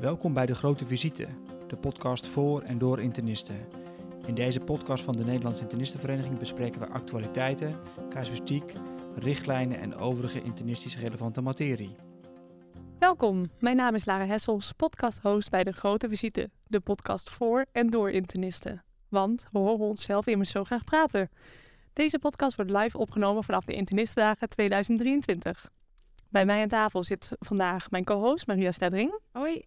Welkom 0.00 0.32
bij 0.32 0.46
De 0.46 0.54
Grote 0.54 0.86
Visite, 0.86 1.28
de 1.68 1.76
podcast 1.76 2.26
voor 2.26 2.62
en 2.62 2.78
door 2.78 3.00
internisten. 3.00 3.68
In 4.26 4.34
deze 4.34 4.60
podcast 4.60 5.04
van 5.04 5.12
de 5.12 5.24
Nederlandse 5.24 5.62
Internistenvereniging 5.62 6.38
bespreken 6.38 6.80
we 6.80 6.86
actualiteiten, 6.86 7.80
casuïstiek, 8.10 8.72
richtlijnen 9.14 9.80
en 9.80 9.94
overige 9.94 10.42
internistisch 10.42 10.98
relevante 10.98 11.40
materie. 11.40 11.96
Welkom, 12.98 13.44
mijn 13.58 13.76
naam 13.76 13.94
is 13.94 14.04
Lara 14.04 14.26
Hessels, 14.26 14.72
podcast-host 14.72 15.50
bij 15.50 15.64
De 15.64 15.72
Grote 15.72 16.08
Visite, 16.08 16.50
de 16.66 16.80
podcast 16.80 17.30
voor 17.30 17.66
en 17.72 17.90
door 17.90 18.10
internisten. 18.10 18.84
Want 19.08 19.48
we 19.52 19.58
horen 19.58 19.86
onszelf 19.86 20.26
immers 20.26 20.50
zo 20.50 20.64
graag 20.64 20.84
praten. 20.84 21.30
Deze 21.92 22.18
podcast 22.18 22.56
wordt 22.56 22.70
live 22.70 22.98
opgenomen 22.98 23.44
vanaf 23.44 23.64
de 23.64 23.74
Internistendagen 23.74 24.48
2023. 24.48 25.70
Bij 26.28 26.44
mij 26.44 26.62
aan 26.62 26.68
tafel 26.68 27.02
zit 27.02 27.32
vandaag 27.38 27.90
mijn 27.90 28.04
co-host 28.04 28.46
Maria 28.46 28.72
Stedring. 28.72 29.20
Hoi. 29.32 29.64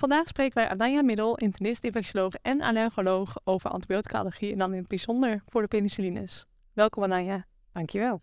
Vandaag 0.00 0.28
spreken 0.28 0.54
wij 0.54 0.68
Anaya 0.68 1.02
Middel, 1.02 1.36
internist, 1.36 1.84
infectioloog 1.84 2.34
en 2.34 2.60
allergoloog 2.60 3.36
over 3.44 3.70
antibiotica-allergie 3.70 4.52
en 4.52 4.58
dan 4.58 4.72
in 4.72 4.78
het 4.78 4.88
bijzonder 4.88 5.42
voor 5.46 5.60
de 5.62 5.68
penicillines. 5.68 6.46
Welkom 6.72 7.02
Anaya. 7.02 7.46
Dankjewel. 7.72 8.22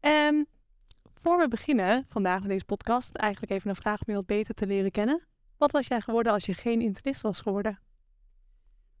Um, 0.00 0.46
voor 1.22 1.38
we 1.38 1.48
beginnen 1.48 2.04
vandaag 2.08 2.40
met 2.40 2.48
deze 2.48 2.64
podcast, 2.64 3.14
eigenlijk 3.14 3.52
even 3.52 3.70
een 3.70 3.76
vraag 3.76 3.98
om 3.98 4.04
je 4.06 4.14
wat 4.14 4.26
beter 4.26 4.54
te 4.54 4.66
leren 4.66 4.90
kennen. 4.90 5.26
Wat 5.56 5.70
was 5.70 5.86
jij 5.86 6.00
geworden 6.00 6.32
als 6.32 6.46
je 6.46 6.54
geen 6.54 6.80
internist 6.80 7.20
was 7.20 7.40
geworden? 7.40 7.80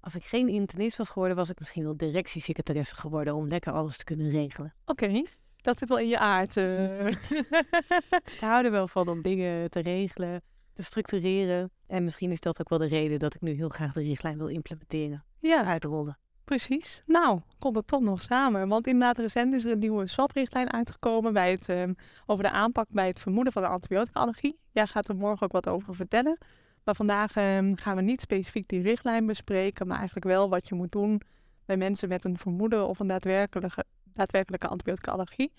Als 0.00 0.14
ik 0.14 0.24
geen 0.24 0.48
internist 0.48 0.96
was 0.96 1.08
geworden, 1.08 1.36
was 1.36 1.50
ik 1.50 1.58
misschien 1.58 1.84
wel 1.84 1.96
directiesecretaresse 1.96 2.96
geworden 2.96 3.34
om 3.34 3.48
lekker 3.48 3.72
alles 3.72 3.96
te 3.96 4.04
kunnen 4.04 4.30
regelen. 4.30 4.74
Oké, 4.84 5.22
dat 5.56 5.78
zit 5.78 5.88
wel 5.88 5.98
in 5.98 6.08
je 6.08 6.18
aard. 6.18 6.56
Uh. 6.56 7.06
ik 8.34 8.38
hou 8.40 8.64
er 8.64 8.70
wel 8.70 8.88
van 8.88 9.08
om 9.08 9.22
dingen 9.22 9.70
te 9.70 9.80
regelen, 9.80 10.42
te 10.76 10.82
structureren. 10.82 11.70
En 11.86 12.04
misschien 12.04 12.30
is 12.30 12.40
dat 12.40 12.60
ook 12.60 12.68
wel 12.68 12.78
de 12.78 12.86
reden 12.86 13.18
dat 13.18 13.34
ik 13.34 13.40
nu 13.40 13.52
heel 13.52 13.68
graag 13.68 13.92
de 13.92 14.02
richtlijn 14.02 14.38
wil 14.38 14.46
implementeren. 14.46 15.24
Ja. 15.38 15.64
Uitrollen. 15.64 16.18
Precies. 16.44 17.02
Nou, 17.06 17.40
komt 17.58 17.76
het 17.76 17.86
toch 17.86 18.00
nog 18.00 18.22
samen. 18.22 18.68
Want 18.68 18.86
inderdaad, 18.86 19.18
recent 19.18 19.52
is 19.52 19.64
er 19.64 19.70
een 19.72 19.78
nieuwe 19.78 20.06
SWAP-richtlijn 20.06 20.72
uitgekomen 20.72 21.32
bij 21.32 21.50
het, 21.50 21.68
um, 21.68 21.94
over 22.26 22.44
de 22.44 22.50
aanpak 22.50 22.86
bij 22.90 23.06
het 23.06 23.20
vermoeden 23.20 23.52
van 23.52 23.62
een 23.62 23.68
antibiotica-allergie. 23.68 24.58
Jij 24.70 24.86
gaat 24.86 25.08
er 25.08 25.16
morgen 25.16 25.42
ook 25.42 25.52
wat 25.52 25.68
over 25.68 25.94
vertellen. 25.94 26.38
Maar 26.84 26.94
vandaag 26.94 27.36
um, 27.36 27.76
gaan 27.76 27.96
we 27.96 28.02
niet 28.02 28.20
specifiek 28.20 28.68
die 28.68 28.82
richtlijn 28.82 29.26
bespreken, 29.26 29.86
maar 29.86 29.96
eigenlijk 29.96 30.26
wel 30.26 30.48
wat 30.48 30.68
je 30.68 30.74
moet 30.74 30.92
doen 30.92 31.20
bij 31.64 31.76
mensen 31.76 32.08
met 32.08 32.24
een 32.24 32.38
vermoeden 32.38 32.88
of 32.88 32.98
een 32.98 33.06
daadwerkelijke, 33.06 33.84
daadwerkelijke 34.12 34.68
antibiotica-allergie. 34.68 35.52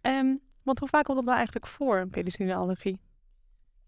Um, 0.00 0.40
want 0.62 0.78
hoe 0.78 0.88
vaak 0.88 1.04
komt 1.04 1.16
dat 1.16 1.26
nou 1.26 1.36
eigenlijk 1.36 1.66
voor, 1.66 1.98
een 1.98 2.10
penicillineallergie? 2.10 3.00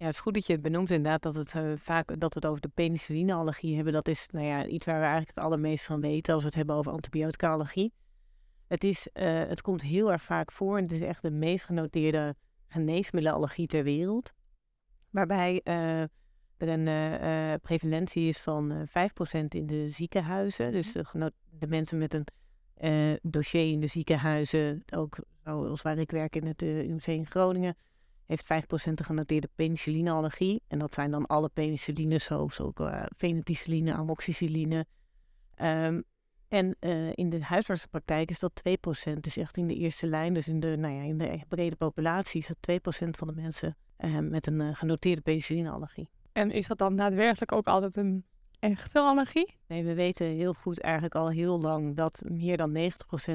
Ja, 0.05 0.11
het 0.11 0.19
is 0.19 0.25
goed 0.25 0.35
dat 0.35 0.47
je 0.47 0.53
het 0.53 0.63
benoemt 0.63 0.91
inderdaad 0.91 1.23
dat 1.23 1.35
het 1.35 1.55
uh, 1.55 1.73
vaak 1.77 2.21
dat 2.21 2.35
we 2.35 2.41
het 2.41 2.47
over 2.47 2.61
de 2.61 2.69
penicillineallergie 2.69 3.75
hebben. 3.75 3.93
Dat 3.93 4.09
is 4.09 4.29
nou 4.31 4.47
ja, 4.47 4.67
iets 4.67 4.85
waar 4.85 4.95
we 4.95 5.01
eigenlijk 5.01 5.37
het 5.37 5.45
allermeest 5.45 5.85
van 5.85 6.01
weten 6.01 6.35
als 6.35 6.43
we 6.43 6.49
het 6.49 6.57
hebben 6.57 6.77
over 6.77 6.93
antibiotica-allergie. 6.93 7.93
Het, 8.67 8.85
is, 8.85 9.09
uh, 9.15 9.25
het 9.25 9.61
komt 9.61 9.83
heel 9.83 10.13
erg 10.13 10.23
vaak 10.23 10.53
voor 10.53 10.77
en 10.77 10.83
het 10.83 10.93
is 10.93 11.01
echt 11.01 11.23
de 11.23 11.31
meest 11.31 11.65
genoteerde 11.65 12.37
geneesmiddelenallergie 12.67 13.67
ter 13.67 13.83
wereld. 13.83 14.33
Waarbij 15.11 15.61
uh, 15.65 16.01
er 16.01 16.09
een 16.57 17.61
prevalentie 17.61 18.29
is 18.29 18.39
van 18.39 18.87
5% 18.89 18.91
in 19.49 19.67
de 19.67 19.89
ziekenhuizen. 19.89 20.73
Dus 20.73 20.93
de, 20.93 21.33
de 21.51 21.67
mensen 21.67 21.99
met 21.99 22.15
een 22.15 23.19
dossier 23.23 23.73
in 23.73 23.81
de 23.81 23.87
ziekenhuizen, 23.87 24.83
ook 24.95 25.19
zoals 25.45 25.83
waar 25.83 25.99
ik 25.99 26.11
werk 26.11 26.37
in 26.37 26.47
het 26.47 26.63
UMC 26.63 27.07
in 27.07 27.27
Groningen 27.27 27.77
heeft 28.27 28.45
5% 28.45 28.93
de 28.95 29.05
genoteerde 29.05 29.49
penicillineallergie. 29.55 30.63
En 30.69 30.79
dat 30.79 30.95
zijn 30.95 31.11
dan 31.11 31.27
alle 31.27 31.49
penicillines, 31.49 32.25
zoals 32.25 32.61
ook 32.61 32.81
uh, 32.81 33.03
feneticilline, 33.17 33.93
amoxicilline. 33.93 34.87
Um, 35.57 36.05
en 36.49 36.77
uh, 36.81 37.13
in 37.15 37.31
de 37.31 37.43
huisartsenpraktijk 37.43 38.31
is 38.31 38.39
dat 38.39 38.63
2%. 39.09 39.13
Dus 39.21 39.37
echt 39.37 39.57
in 39.57 39.67
de 39.67 39.75
eerste 39.75 40.07
lijn, 40.07 40.35
dus 40.35 40.49
in 40.49 40.61
de, 40.61 40.77
nou 40.77 40.95
ja, 40.95 41.03
in 41.03 41.19
de 41.19 41.41
brede 41.49 41.77
populatie, 41.77 42.41
is 42.41 42.47
dat 42.47 43.05
2% 43.07 43.11
van 43.11 43.29
de 43.29 43.35
mensen 43.35 43.77
uh, 43.99 44.19
met 44.19 44.47
een 44.47 44.75
genoteerde 44.75 45.21
penicillineallergie. 45.21 46.09
En 46.33 46.51
is 46.51 46.67
dat 46.67 46.79
dan 46.79 46.97
daadwerkelijk 46.97 47.53
ook 47.53 47.67
altijd 47.67 47.97
een 47.97 48.25
echte 48.59 49.01
allergie? 49.01 49.57
Nee, 49.67 49.85
we 49.85 49.95
weten 49.95 50.27
heel 50.27 50.55
goed 50.55 50.81
eigenlijk 50.81 51.15
al 51.15 51.31
heel 51.31 51.61
lang 51.61 51.97
dat 51.97 52.23
meer 52.25 52.57
dan 52.57 52.79
90% 52.79 52.87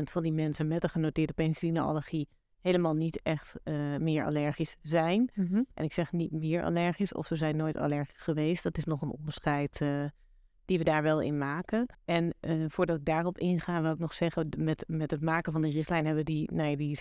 van 0.03 0.23
die 0.23 0.33
mensen 0.33 0.67
met 0.67 0.83
een 0.83 0.89
genoteerde 0.89 1.33
penicillineallergie 1.33 2.27
helemaal 2.61 2.93
niet 2.93 3.21
echt 3.21 3.55
uh, 3.63 3.97
meer 3.97 4.25
allergisch 4.25 4.77
zijn. 4.81 5.29
Mhm. 5.33 5.41
Mm 5.41 5.53
-hmm. 5.53 5.65
En 5.73 5.83
ik 5.83 5.93
zeg 5.93 6.11
niet 6.11 6.31
meer 6.31 6.63
allergisch 6.63 7.13
of 7.13 7.27
ze 7.27 7.35
zijn 7.35 7.55
nooit 7.55 7.77
allergisch 7.77 8.21
geweest. 8.21 8.63
Dat 8.63 8.77
is 8.77 8.83
nog 8.83 9.01
een 9.01 9.11
onderscheid 9.11 9.79
uh, 9.81 10.05
die 10.65 10.77
we 10.77 10.83
daar 10.83 11.03
wel 11.03 11.21
in 11.21 11.37
maken. 11.37 11.85
En 12.05 12.33
uh, 12.41 12.65
voordat 12.67 12.97
ik 12.97 13.05
daarop 13.05 13.37
inga, 13.37 13.81
wil 13.81 13.91
ik 13.91 13.99
nog 13.99 14.13
zeggen, 14.13 14.49
met, 14.57 14.83
met 14.87 15.11
het 15.11 15.21
maken 15.21 15.51
van 15.51 15.61
de 15.61 15.69
richtlijn 15.69 16.05
hebben 16.05 16.25
we 16.25 16.31
die, 16.31 16.51
nee, 16.53 16.77
die 16.77 16.99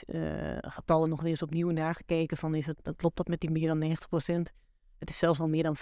getallen 0.60 1.08
nog 1.08 1.20
weer 1.20 1.30
eens 1.30 1.42
opnieuw 1.42 1.70
nagekeken. 1.70 2.36
Van 2.36 2.54
is 2.54 2.66
het, 2.66 2.92
klopt 2.96 3.16
dat 3.16 3.28
met 3.28 3.40
die 3.40 3.50
meer 3.50 3.68
dan 3.68 3.82
90%? 3.82 4.54
Het 4.98 5.10
is 5.10 5.18
zelfs 5.18 5.40
al 5.40 5.48
meer 5.48 5.62
dan 5.62 5.76
95% 5.76 5.80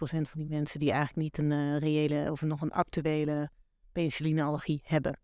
van 0.00 0.40
die 0.40 0.48
mensen 0.48 0.78
die 0.78 0.90
eigenlijk 0.90 1.16
niet 1.16 1.38
een 1.38 1.78
reële 1.78 2.30
of 2.30 2.42
nog 2.42 2.60
een 2.60 2.72
actuele 2.72 3.50
penicillineallergie 3.92 4.80
hebben. 4.84 5.18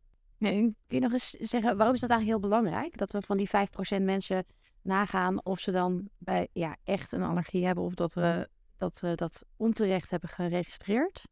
Kun 0.45 0.77
je 0.87 1.01
nog 1.01 1.13
eens 1.13 1.31
zeggen, 1.31 1.77
waarom 1.77 1.95
is 1.95 2.01
dat 2.01 2.11
eigenlijk 2.11 2.41
heel 2.41 2.51
belangrijk? 2.51 2.99
Dat 2.99 3.13
we 3.13 3.23
van 3.23 3.37
die 3.37 3.49
5% 4.01 4.03
mensen 4.03 4.45
nagaan 4.83 5.45
of 5.45 5.61
ze 5.61 5.71
dan 5.71 6.09
bij 6.19 6.49
ja, 6.53 6.77
echt 6.85 7.13
een 7.13 7.23
allergie 7.23 7.67
hebben 7.67 7.85
of 7.85 7.95
dat 7.95 8.15
we 8.15 8.49
dat, 8.77 9.01
we 9.01 9.15
dat 9.15 9.45
onterecht 9.57 10.11
hebben 10.11 10.29
geregistreerd? 10.29 11.29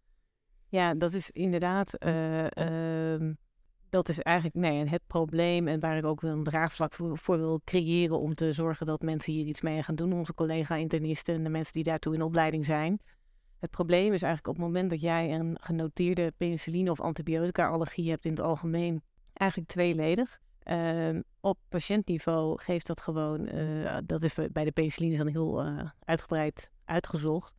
Ja, 0.68 0.94
dat 0.94 1.12
is 1.12 1.30
inderdaad, 1.30 2.04
uh, 2.04 2.44
uh, 2.44 3.34
dat 3.88 4.08
is 4.08 4.20
eigenlijk 4.20 4.56
nee, 4.56 4.88
het 4.88 5.02
probleem 5.06 5.68
en 5.68 5.80
waar 5.80 5.96
ik 5.96 6.04
ook 6.04 6.22
een 6.22 6.42
draagvlak 6.42 6.94
voor, 6.94 7.18
voor, 7.18 7.38
wil 7.38 7.60
creëren 7.64 8.18
om 8.18 8.34
te 8.34 8.52
zorgen 8.52 8.86
dat 8.86 9.02
mensen 9.02 9.32
hier 9.32 9.46
iets 9.46 9.60
mee 9.60 9.82
gaan 9.82 9.94
doen, 9.94 10.12
onze 10.12 10.34
collega-internisten 10.34 11.34
en 11.34 11.42
de 11.42 11.48
mensen 11.48 11.72
die 11.72 11.82
daartoe 11.82 12.14
in 12.14 12.22
opleiding 12.22 12.64
zijn. 12.64 13.00
Het 13.62 13.70
probleem 13.70 14.12
is 14.12 14.22
eigenlijk 14.22 14.46
op 14.46 14.54
het 14.54 14.72
moment 14.72 14.90
dat 14.90 15.00
jij 15.00 15.34
een 15.34 15.56
genoteerde 15.60 16.32
penicilline 16.36 16.90
of 16.90 17.00
antibiotica-allergie 17.00 18.10
hebt 18.10 18.24
in 18.24 18.30
het 18.30 18.40
algemeen, 18.40 19.02
eigenlijk 19.32 19.70
tweeledig. 19.70 20.40
Uh, 20.64 21.18
op 21.40 21.58
patiëntniveau 21.68 22.58
geeft 22.58 22.86
dat 22.86 23.00
gewoon, 23.00 23.48
uh, 23.54 23.96
dat 24.04 24.22
is 24.22 24.34
bij 24.52 24.64
de 24.64 24.72
penicillines 24.72 25.18
dan 25.18 25.26
heel 25.26 25.66
uh, 25.66 25.90
uitgebreid 26.04 26.70
uitgezocht, 26.84 27.54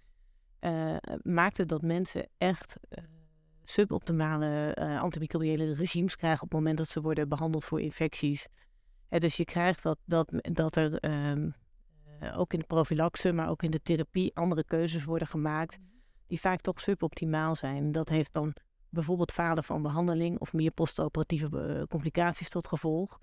uh, 0.60 0.96
maakt 1.22 1.58
het 1.58 1.70
dat 1.70 1.82
mensen 1.82 2.28
echt 2.38 2.78
suboptimale 3.64 4.76
antimicrobiële 5.02 5.74
regimes 5.74 6.16
krijgen 6.16 6.44
op 6.44 6.50
het 6.50 6.60
moment 6.60 6.78
dat 6.78 6.88
ze 6.88 7.02
worden 7.02 7.30
behandeld 7.30 7.66
voor 7.66 7.82
infecties. 7.82 8.48
dus 9.10 9.38
je 9.38 9.46
krijgt 9.46 9.84
dat, 9.84 9.98
dat, 10.06 10.30
dat 10.42 10.76
er 10.76 11.06
um, 11.32 11.54
ook 12.36 12.54
in 12.54 12.60
de 12.60 12.66
profylaxe, 12.66 13.34
maar 13.34 13.50
ook 13.50 13.64
in 13.64 13.72
de 13.72 13.82
therapie 13.82 14.36
andere 14.36 14.64
keuzes 14.64 15.04
worden 15.04 15.28
gemaakt 15.28 15.80
die 16.28 16.40
vaak 16.40 16.62
toch 16.62 16.80
suboptimaal 16.80 17.56
zijn. 17.56 17.92
Dat 17.92 18.10
heeft 18.10 18.34
dan 18.34 18.56
bijvoorbeeld 18.90 19.32
falen 19.32 19.64
van 19.64 19.82
behandeling 19.82 20.40
of 20.40 20.54
meer 20.54 20.72
postoperatieve 20.72 21.78
uh, 21.78 21.84
complicaties 21.84 22.50
tot 22.50 22.68
gevolg. 22.68 23.20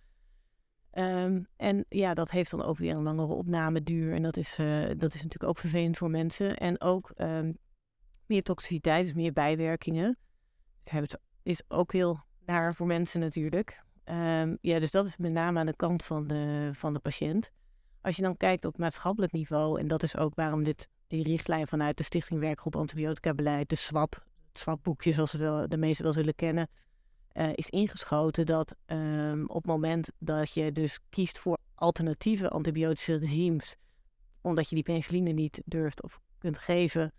Um, 0.92 1.46
en 1.56 1.84
ja, 1.88 2.14
dat 2.14 2.30
heeft 2.30 2.50
dan 2.50 2.62
ook 2.62 2.78
weer 2.78 2.94
een 2.94 3.02
langere 3.02 3.32
opnameduur. 3.32 4.14
En 4.14 4.22
dat 4.22 4.36
is, 4.36 4.58
uh, 4.58 4.88
dat 4.96 5.14
is 5.14 5.22
natuurlijk 5.22 5.50
ook 5.50 5.58
vervelend 5.58 5.98
voor 5.98 6.10
mensen. 6.10 6.56
En 6.56 6.80
ook 6.80 7.12
um, 7.16 7.58
meer 8.26 8.42
toxiciteit, 8.42 9.04
dus 9.04 9.12
meer 9.12 9.32
bijwerkingen. 9.32 10.18
Dat 10.92 11.18
is 11.42 11.62
ook 11.68 11.92
heel 11.92 12.20
naar 12.46 12.74
voor 12.74 12.86
mensen 12.86 13.20
natuurlijk. 13.20 13.82
Um, 14.04 14.58
ja, 14.60 14.78
dus 14.78 14.90
dat 14.90 15.06
is 15.06 15.16
met 15.16 15.32
name 15.32 15.58
aan 15.58 15.66
de 15.66 15.76
kant 15.76 16.04
van 16.04 16.26
de, 16.26 16.70
van 16.72 16.92
de 16.92 16.98
patiënt. 16.98 17.50
Als 18.00 18.16
je 18.16 18.22
dan 18.22 18.36
kijkt 18.36 18.64
op 18.64 18.78
maatschappelijk 18.78 19.32
niveau, 19.32 19.80
en 19.80 19.88
dat 19.88 20.02
is 20.02 20.16
ook 20.16 20.34
waarom 20.34 20.64
dit 20.64 20.88
die 21.10 21.22
richtlijn 21.22 21.66
vanuit 21.66 21.96
de 21.96 22.02
Stichting 22.02 22.40
Werkgroep 22.40 22.76
Antibiotica 22.76 23.34
Beleid, 23.34 23.68
de 23.68 23.76
SWAP, 23.76 24.24
het 24.48 24.58
SWAP-boekje 24.58 25.12
zoals 25.12 25.32
we 25.32 25.64
de 25.68 25.76
meesten 25.76 26.04
wel 26.04 26.12
zullen 26.12 26.34
kennen, 26.34 26.68
uh, 27.32 27.50
is 27.54 27.70
ingeschoten 27.70 28.46
dat 28.46 28.74
um, 28.86 29.42
op 29.48 29.56
het 29.56 29.66
moment 29.66 30.08
dat 30.18 30.54
je 30.54 30.72
dus 30.72 30.98
kiest 31.08 31.38
voor 31.38 31.58
alternatieve 31.74 32.48
antibiotische 32.48 33.16
regimes, 33.16 33.76
omdat 34.40 34.68
je 34.68 34.74
die 34.74 34.84
penicilline 34.84 35.30
niet 35.30 35.62
durft 35.64 36.02
of 36.02 36.20
kunt 36.38 36.58
geven, 36.58 37.12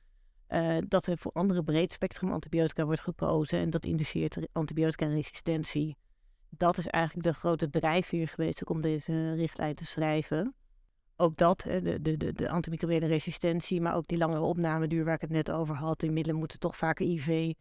uh, 0.49 0.77
dat 0.87 1.05
er 1.05 1.17
voor 1.17 1.31
andere 1.31 1.63
breed 1.63 1.91
spectrum 1.91 2.31
antibiotica 2.31 2.85
wordt 2.85 3.01
gekozen 3.01 3.59
en 3.59 3.69
dat 3.69 3.85
induceert 3.85 4.37
antibiotica-resistentie. 4.51 5.97
Dat 6.49 6.77
is 6.77 6.87
eigenlijk 6.87 7.27
de 7.27 7.33
grote 7.33 7.69
drijfveer 7.69 8.27
geweest 8.27 8.65
om 8.65 8.81
deze 8.81 9.33
richtlijn 9.33 9.75
te 9.75 9.85
schrijven 9.85 10.55
ook 11.21 11.37
dat, 11.37 11.59
de, 11.59 12.01
de, 12.01 12.17
de, 12.17 12.33
de 12.33 12.49
antimicrobiële 12.49 13.05
resistentie, 13.05 13.81
maar 13.81 13.95
ook 13.95 14.07
die 14.07 14.17
langere 14.17 14.41
opnameduur 14.41 15.05
waar 15.05 15.13
ik 15.13 15.21
het 15.21 15.29
net 15.29 15.51
over 15.51 15.75
had. 15.75 15.99
Die 15.99 16.11
middelen 16.11 16.39
moeten 16.39 16.59
toch 16.59 16.77
vaker 16.77 17.05
IV. 17.05 17.53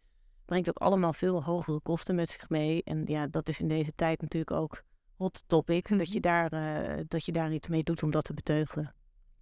Brengt 0.45 0.69
ook 0.69 0.77
allemaal 0.77 1.13
veel 1.13 1.43
hogere 1.43 1.79
kosten 1.79 2.15
met 2.15 2.29
zich 2.29 2.49
mee. 2.49 2.83
En 2.83 3.03
ja, 3.05 3.27
dat 3.27 3.47
is 3.47 3.59
in 3.59 3.67
deze 3.67 3.91
tijd 3.95 4.21
natuurlijk 4.21 4.51
ook 4.51 4.83
hot 5.15 5.43
topic. 5.47 5.87
Dat 5.97 6.11
je 6.11 6.19
daar, 6.19 6.53
uh, 6.53 7.03
dat 7.07 7.25
je 7.25 7.31
daar 7.31 7.53
iets 7.53 7.67
mee 7.67 7.83
doet 7.83 8.03
om 8.03 8.11
dat 8.11 8.23
te 8.23 8.33
beteugelen. 8.33 8.93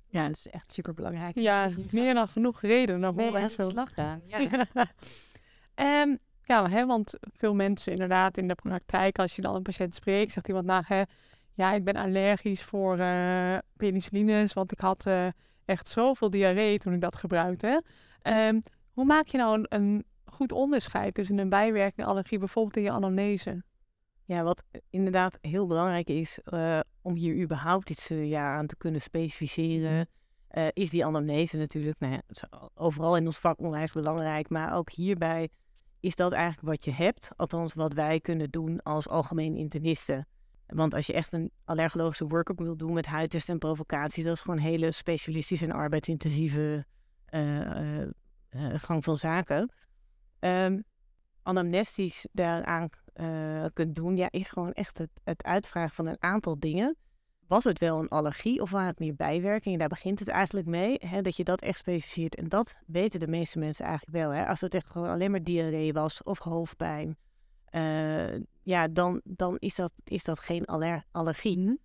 Ja, 0.07 0.27
dat 0.27 0.35
is 0.35 0.47
echt 0.47 0.73
super 0.73 0.93
belangrijk. 0.93 1.35
Ja, 1.39 1.69
meer 1.91 2.13
dan 2.13 2.27
genoeg 2.27 2.61
reden. 2.61 3.03
Hoor 3.03 3.37
aan 3.37 3.47
de 3.47 3.69
slag 3.69 3.93
gaan? 3.93 4.21
Ja. 4.27 4.67
Ehm, 5.75 6.15
ja, 6.43 6.69
hè, 6.69 6.85
want 6.85 7.17
veel 7.21 7.55
mensen 7.55 7.91
inderdaad 7.91 8.37
in 8.37 8.47
de 8.47 8.55
praktijk, 8.55 9.19
als 9.19 9.35
je 9.35 9.41
dan 9.41 9.55
een 9.55 9.61
patiënt 9.61 9.95
spreekt, 9.95 10.31
zegt 10.31 10.47
iemand 10.47 10.65
nou, 10.65 10.83
hè, 10.87 11.01
ja, 11.59 11.73
ik 11.73 11.83
ben 11.83 11.95
allergisch 11.95 12.63
voor 12.63 12.97
eh 12.97 13.57
penicillines, 13.77 14.53
want 14.53 14.71
ik 14.71 14.79
had 14.79 15.05
eh, 15.05 15.27
echt 15.65 15.87
zoveel 15.87 16.29
diarree 16.29 16.77
toen 16.77 16.93
ik 16.93 17.01
dat 17.01 17.15
gebruikte. 17.15 17.83
Ehm, 18.21 18.59
hoe 18.91 19.05
maak 19.05 19.27
je 19.27 19.37
nou 19.37 19.57
een, 19.57 19.65
een 19.69 20.05
goed 20.25 20.51
onderscheid 20.51 21.13
tussen 21.13 21.37
een 21.37 21.49
bijwerking 21.49 21.99
en 21.99 22.11
allergie, 22.11 22.37
bijvoorbeeld 22.37 22.77
in 22.77 22.83
je 22.83 22.91
anamnese? 22.91 23.63
Ja, 24.25 24.43
wat 24.43 24.63
inderdaad 24.89 25.37
heel 25.41 25.67
belangrijk 25.67 26.09
is 26.09 26.39
eh, 26.43 26.79
om 27.01 27.15
hier 27.15 27.43
überhaupt 27.43 27.89
iets 27.89 28.07
ja, 28.07 28.55
aan 28.55 28.67
te 28.67 28.77
kunnen 28.77 29.01
specificeren, 29.01 30.07
eh, 30.47 30.67
is 30.73 30.89
die 30.89 31.05
anamnese 31.05 31.57
natuurlijk. 31.57 31.99
Nou 31.99 32.13
ja, 32.13 32.21
overal 32.73 33.17
in 33.17 33.25
ons 33.25 33.37
vak 33.37 33.59
onwijs 33.59 33.91
belangrijk, 33.91 34.49
maar 34.49 34.75
ook 34.75 34.91
hierbij 34.91 35.49
is 35.99 36.15
dat 36.15 36.31
eigenlijk 36.31 36.67
wat 36.67 36.83
je 36.83 36.91
hebt. 36.91 37.29
Althans, 37.35 37.73
wat 37.73 37.93
wij 37.93 38.19
kunnen 38.19 38.49
doen 38.49 38.81
als 38.83 39.07
algemeen 39.07 39.55
internisten. 39.55 40.27
Want 40.75 40.93
als 40.93 41.05
je 41.05 41.13
echt 41.13 41.33
een 41.33 41.51
allergologische 41.63 42.27
workup 42.27 42.59
wil 42.59 42.77
doen 42.77 42.93
met 42.93 43.05
huidtesten 43.05 43.53
en 43.53 43.59
provocaties, 43.59 44.23
dat 44.23 44.33
is 44.35 44.41
gewoon 44.41 44.57
hele 44.57 44.91
specialistische 44.91 45.65
en 45.65 45.71
arbeidsintensieve 45.71 46.85
eh, 47.25 47.61
eh, 47.61 48.01
eh, 48.49 48.73
gang 48.73 49.03
van 49.03 49.17
zaken. 49.17 49.73
Ehm, 50.39 50.79
anamnestisch 51.43 52.27
daaraan 52.31 52.89
kunt 53.73 53.95
doen, 53.95 54.15
ja, 54.15 54.31
is 54.31 54.49
gewoon 54.49 54.71
echt 54.71 54.97
het, 54.97 55.09
het 55.23 55.43
uitvragen 55.43 55.95
van 55.95 56.07
een 56.07 56.21
aantal 56.23 56.59
dingen. 56.59 56.97
Was 57.47 57.63
het 57.63 57.79
wel 57.79 57.99
een 57.99 58.07
allergie 58.07 58.61
of 58.61 58.71
waren 58.71 58.87
het 58.87 58.99
meer 58.99 59.15
bijwerkingen? 59.15 59.79
Daar 59.79 59.87
begint 59.87 60.19
het 60.19 60.27
eigenlijk 60.27 60.67
mee, 60.67 60.97
hè, 61.05 61.21
dat 61.21 61.35
je 61.35 61.43
dat 61.43 61.61
echt 61.61 61.79
specificeert. 61.79 62.35
En 62.35 62.47
dat 62.47 62.75
weten 62.85 63.19
de 63.19 63.27
meeste 63.27 63.59
mensen 63.59 63.85
eigenlijk 63.85 64.17
wel. 64.17 64.29
Hè. 64.29 64.45
Als 64.47 64.61
het 64.61 64.73
echt 64.73 64.89
gewoon 64.89 65.09
alleen 65.09 65.31
maar 65.31 65.43
diarree 65.43 65.93
was 65.93 66.23
of 66.23 66.39
hoofdpijn, 66.39 67.17
eh, 67.69 68.41
ja, 68.61 68.87
dan, 68.87 69.21
dan 69.23 69.57
is, 69.57 69.75
dat, 69.75 69.93
is 70.03 70.23
dat 70.23 70.39
geen 70.39 70.65
aller- 70.65 71.03
allergie. 71.11 71.79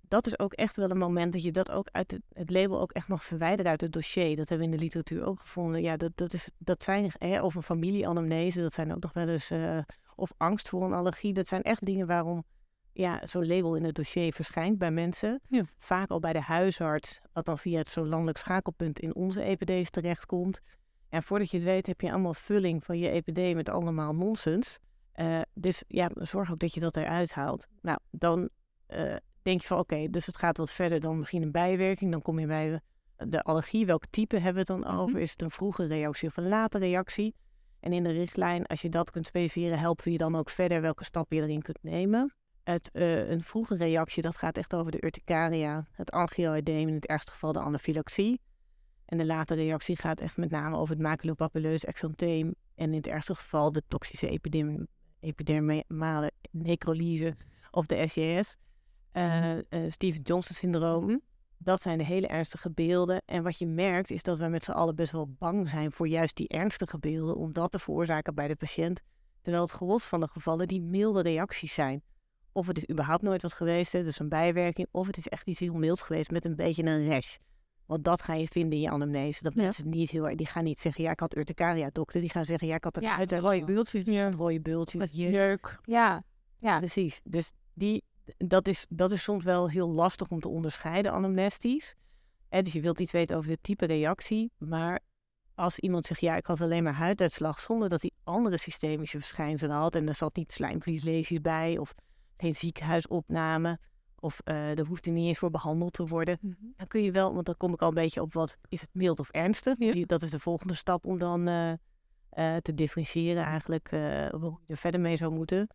Dat 0.00 0.26
is 0.26 0.38
ook 0.38 0.52
echt 0.52 0.76
wel 0.76 0.90
een 0.90 0.98
moment 0.98 1.32
dat 1.32 1.42
je 1.42 1.52
dat 1.52 1.70
ook 1.70 1.88
uit 1.92 2.10
het, 2.10 2.22
het 2.32 2.50
label 2.50 2.80
ook 2.80 2.92
echt 2.92 3.08
nog 3.08 3.24
verwijdert 3.24 3.68
uit 3.68 3.80
het 3.80 3.92
dossier. 3.92 4.36
Dat 4.36 4.48
hebben 4.48 4.66
we 4.66 4.72
in 4.72 4.78
de 4.78 4.82
literatuur 4.84 5.24
ook 5.24 5.40
gevonden. 5.40 5.82
Ja, 5.82 5.96
dat, 5.96 6.12
dat, 6.14 6.32
is, 6.32 6.48
dat 6.58 6.82
zijn, 6.82 7.10
hè, 7.18 7.42
of 7.42 7.54
een 7.54 7.62
familieanamnese, 7.62 8.60
dat 8.60 8.72
zijn 8.72 8.94
ook 8.94 9.02
nog 9.02 9.12
wel 9.12 9.28
eens, 9.28 9.50
eh, 9.50 9.78
of 10.14 10.32
angst 10.36 10.68
voor 10.68 10.84
een 10.84 10.92
allergie. 10.92 11.32
Dat 11.32 11.48
zijn 11.48 11.62
echt 11.62 11.84
dingen 11.84 12.06
waarom 12.06 12.44
ja, 12.92 13.26
zo'n 13.26 13.46
label 13.46 13.74
in 13.74 13.84
het 13.84 13.94
dossier 13.94 14.32
verschijnt 14.32 14.78
bij 14.78 14.90
mensen. 14.90 15.40
Ja. 15.48 15.64
Vaak 15.78 16.10
al 16.10 16.20
bij 16.20 16.32
de 16.32 16.40
huisarts, 16.40 17.20
wat 17.32 17.44
dan 17.44 17.58
via 17.58 17.78
het 17.78 17.88
zo'n 17.88 18.08
landelijk 18.08 18.38
schakelpunt 18.38 19.00
in 19.00 19.14
onze 19.14 19.42
EPD's 19.42 19.90
terechtkomt. 19.90 20.60
En 21.08 21.22
voordat 21.22 21.50
je 21.50 21.56
het 21.56 21.66
weet 21.66 21.86
heb 21.86 22.00
je 22.00 22.12
allemaal 22.12 22.34
vulling 22.34 22.84
van 22.84 22.98
je 22.98 23.08
EPD 23.08 23.54
met 23.54 23.68
allemaal 23.68 24.14
nonsens. 24.14 24.78
Eh, 25.12 25.40
dus 25.54 25.84
ja, 25.88 26.10
zorg 26.14 26.52
ook 26.52 26.58
dat 26.58 26.74
je 26.74 26.80
dat 26.80 26.96
eruit 26.96 27.32
haalt. 27.32 27.66
Nou, 27.80 27.98
dan 28.10 28.48
eh, 28.86 29.16
denk 29.42 29.60
je 29.60 29.66
van 29.66 29.78
oké, 29.78 30.08
dus 30.10 30.26
het 30.26 30.38
gaat 30.38 30.56
wat 30.56 30.72
verder 30.72 31.00
dan 31.00 31.18
misschien 31.18 31.42
een 31.42 31.50
bijwerking. 31.50 32.12
Dan 32.12 32.22
kom 32.22 32.38
je 32.38 32.46
bij 32.46 32.80
de 33.16 33.42
allergie. 33.42 33.86
Welk 33.86 34.04
type 34.10 34.34
hebben 34.34 34.66
we 34.66 34.72
het 34.72 34.82
dan 34.82 34.98
over? 34.98 35.20
Is 35.20 35.30
het 35.30 35.42
een 35.42 35.50
vroege 35.50 35.86
reactie 35.86 36.28
of 36.28 36.36
een 36.36 36.48
late 36.48 36.78
reactie? 36.78 37.34
En 37.80 37.92
in 37.92 38.02
de 38.02 38.12
richtlijn, 38.12 38.66
als 38.66 38.80
je 38.82 38.88
dat 38.88 39.10
kunt 39.10 39.26
specificeren, 39.26 39.78
helpen 39.78 40.04
we 40.04 40.10
je 40.10 40.18
dan 40.18 40.36
ook 40.36 40.50
verder 40.50 40.80
welke 40.80 41.04
stappen 41.04 41.36
je 41.36 41.42
erin 41.42 41.62
kunt 41.62 41.82
nemen. 41.82 42.34
Het, 42.62 42.90
eh, 42.90 43.30
een 43.30 43.42
vroege 43.42 43.76
reactie, 43.76 44.22
dat 44.22 44.36
gaat 44.36 44.58
echt 44.58 44.74
over 44.74 44.92
de 44.92 45.04
urticaria, 45.04 45.88
het 45.92 46.10
angioedeem, 46.10 46.88
in 46.88 46.94
het 46.94 47.06
ergste 47.06 47.30
geval 47.30 47.52
de 47.52 47.60
anafylaxie. 47.60 48.40
En 49.04 49.18
de 49.18 49.26
late 49.26 49.54
reactie 49.54 49.96
gaat 49.96 50.20
echt 50.20 50.36
met 50.36 50.50
name 50.50 50.76
over 50.76 50.94
het 50.94 51.02
maculopapuleus 51.02 51.84
exantheem 51.84 52.54
en 52.74 52.90
in 52.90 52.96
het 52.96 53.06
ergste 53.06 53.34
geval 53.34 53.72
de 53.72 53.82
toxische 53.88 54.28
epidem, 54.28 54.86
epidermale 55.20 56.30
necrolyse 56.50 57.32
of 57.70 57.86
de 57.86 58.06
SJS. 58.08 58.56
eh 59.12 59.58
eh, 59.58 59.90
Steven 59.90 60.20
Johnson 60.22 60.56
syndroom. 60.56 61.20
Dat 61.58 61.82
zijn 61.82 61.98
de 61.98 62.04
hele 62.04 62.26
ernstige 62.26 62.70
beelden. 62.70 63.22
En 63.26 63.42
wat 63.42 63.58
je 63.58 63.66
merkt 63.66 64.10
is 64.10 64.22
dat 64.22 64.38
we 64.38 64.46
met 64.46 64.64
z'n 64.64 64.70
allen 64.70 64.96
best 64.96 65.12
wel 65.12 65.28
bang 65.38 65.68
zijn 65.68 65.92
voor 65.92 66.08
juist 66.08 66.36
die 66.36 66.48
ernstige 66.48 66.98
beelden, 66.98 67.36
om 67.36 67.52
dat 67.52 67.70
te 67.70 67.78
veroorzaken 67.78 68.34
bij 68.34 68.48
de 68.48 68.56
patiënt. 68.56 69.00
Terwijl 69.40 69.62
het 69.62 69.72
gros 69.72 70.04
van 70.04 70.20
de 70.20 70.28
gevallen 70.28 70.68
die 70.68 70.80
milde 70.80 71.22
reacties 71.22 71.74
zijn. 71.74 72.02
Of 72.52 72.66
het 72.66 72.76
is 72.76 72.90
überhaupt 72.90 73.22
nooit 73.22 73.42
wat 73.42 73.52
geweest, 73.52 73.92
hè, 73.92 74.04
dus 74.04 74.18
een 74.18 74.28
bijwerking. 74.28 74.88
Of 74.90 75.06
het 75.06 75.16
is 75.16 75.28
echt 75.28 75.46
iets 75.46 75.60
heel 75.60 75.74
milds 75.74 76.02
geweest 76.02 76.30
met 76.30 76.44
een 76.44 76.56
beetje 76.56 76.84
een 76.84 77.08
rash. 77.08 77.36
Want 77.90 78.04
dat 78.04 78.22
ga 78.22 78.34
je 78.34 78.46
vinden 78.46 78.72
in 78.78 78.80
je 78.84 78.90
anamnese. 78.90 79.42
Dat 79.42 79.54
Ja. 79.54 79.62
mensen 79.62 79.88
niet 79.88 80.10
heel 80.10 80.26
erg, 80.28 80.36
die 80.36 80.46
gaan 80.46 80.64
niet 80.64 80.78
zeggen, 80.78 81.04
ja, 81.04 81.10
ik 81.10 81.20
had 81.20 81.36
urticaria, 81.36 81.90
dokter. 81.92 82.20
Die 82.20 82.30
gaan 82.30 82.44
zeggen, 82.44 82.68
ja, 82.68 82.74
ik 82.74 82.84
had 82.84 82.96
een 82.96 83.02
Ja, 83.02 83.16
uit 83.16 83.32
rode 83.32 83.64
bultjes, 83.64 84.02
Ja. 84.04 84.30
rode 84.30 84.60
bultjes. 84.60 85.10
Jeuk. 85.12 85.78
Ja, 85.84 86.22
ja. 86.58 86.78
Precies. 86.78 87.20
Dus 87.24 87.52
die, 87.74 88.02
dat, 88.38 88.68
is, 88.68 88.86
dat 88.88 89.10
is 89.10 89.22
soms 89.22 89.44
wel 89.44 89.70
heel 89.70 89.88
lastig 89.88 90.28
om 90.30 90.40
te 90.40 90.48
onderscheiden, 90.48 91.12
anamnestisch. 91.12 91.94
En 92.48 92.64
dus 92.64 92.72
je 92.72 92.80
wilt 92.80 93.00
iets 93.00 93.12
weten 93.12 93.36
over 93.36 93.50
de 93.50 93.58
type 93.60 93.86
reactie. 93.86 94.52
Maar 94.58 95.00
als 95.54 95.78
iemand 95.78 96.04
zegt, 96.04 96.20
ja, 96.20 96.36
ik 96.36 96.46
had 96.46 96.60
alleen 96.60 96.82
maar 96.82 96.94
huiduitslag... 96.94 97.60
zonder 97.60 97.88
dat 97.88 98.00
hij 98.00 98.10
andere 98.24 98.58
systemische 98.58 99.18
verschijnselen 99.18 99.76
had... 99.76 99.94
en 99.94 100.08
er 100.08 100.14
zat 100.14 100.36
niet 100.36 100.52
slijmvlieslesies 100.52 101.40
bij... 101.40 101.78
of 101.78 101.94
geen 102.36 102.54
ziekenhuisopname... 102.56 103.78
of 104.20 104.40
eh 104.44 104.78
er 104.78 104.86
hoeft 104.86 105.06
er 105.06 105.12
niet 105.12 105.26
eens 105.26 105.38
voor 105.38 105.50
behandeld 105.50 105.92
te 105.92 106.06
worden... 106.06 106.38
dan 106.76 106.86
kun 106.86 107.02
je 107.02 107.10
wel, 107.10 107.34
want 107.34 107.46
dan 107.46 107.56
kom 107.56 107.72
ik 107.72 107.82
al 107.82 107.88
een 107.88 107.94
beetje 107.94 108.22
op 108.22 108.32
wat 108.32 108.56
is 108.68 108.80
het 108.80 108.90
mild 108.92 109.18
of 109.18 109.30
ernstig. 109.30 109.78
Ja. 109.78 109.92
Die, 109.92 110.06
dat 110.06 110.22
is 110.22 110.30
de 110.30 110.40
volgende 110.40 110.74
stap 110.74 111.06
om 111.06 111.18
dan 111.18 111.48
eh, 111.48 111.72
eh, 112.30 112.56
te 112.56 112.74
differentiëren 112.74 113.44
eigenlijk 113.44 113.88
hoe 114.30 114.58
je 114.64 114.72
er 114.72 114.76
verder 114.76 115.00
mee 115.00 115.16
zou 115.16 115.32
moeten. 115.32 115.68